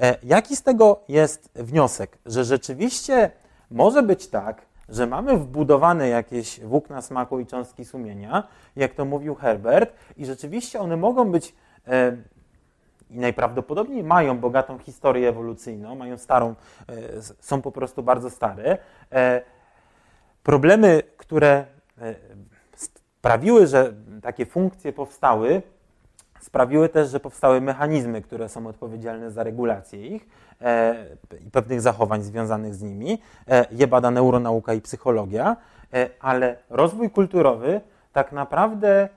[0.00, 2.18] E, jaki z tego jest wniosek?
[2.26, 3.30] Że rzeczywiście
[3.70, 9.34] może być tak, że mamy wbudowane jakieś włókna smaku i cząstki sumienia, jak to mówił
[9.34, 11.54] Herbert, i rzeczywiście one mogą być
[11.86, 12.16] e,
[13.10, 16.54] i najprawdopodobniej mają bogatą historię ewolucyjną, mają starą,
[16.88, 18.78] e, są po prostu bardzo stare.
[19.12, 19.42] E,
[20.42, 21.64] problemy, które
[22.00, 22.14] e,
[22.76, 25.62] sprawiły, że takie funkcje powstały,
[26.40, 30.28] sprawiły też, że powstały mechanizmy, które są odpowiedzialne za regulację ich
[31.46, 33.18] i pewnych zachowań związanych z nimi.
[33.70, 35.56] Je bada neuronauka i psychologia,
[36.20, 37.80] ale rozwój kulturowy
[38.12, 39.08] tak naprawdę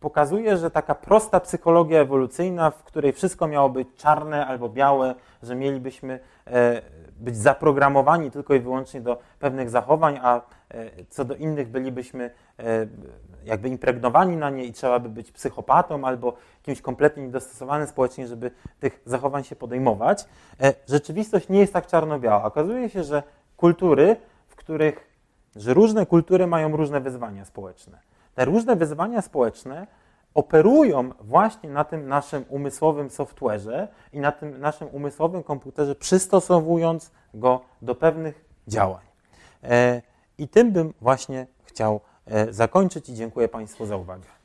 [0.00, 5.54] pokazuje, że taka prosta psychologia ewolucyjna, w której wszystko miało być czarne albo białe, że
[5.54, 6.82] mielibyśmy e,
[7.20, 10.40] być zaprogramowani tylko i wyłącznie do pewnych zachowań, a
[10.70, 12.86] e, co do innych bylibyśmy e,
[13.44, 18.50] jakby impregnowani na nie i trzeba by być psychopatą albo kimś kompletnie niedostosowanym społecznie, żeby
[18.80, 20.24] tych zachowań się podejmować.
[20.88, 22.44] Rzeczywistość nie jest tak czarno-biała.
[22.44, 23.22] Okazuje się, że
[23.56, 24.16] kultury,
[24.48, 25.10] w których,
[25.56, 29.86] że różne kultury mają różne wyzwania społeczne te różne wyzwania społeczne
[30.34, 37.60] operują właśnie na tym naszym umysłowym software'ze i na tym naszym umysłowym komputerze, przystosowując go
[37.82, 39.04] do pewnych działań.
[39.62, 40.02] E,
[40.38, 44.39] I tym bym właśnie chciał e, zakończyć i dziękuję Państwu za uwagę.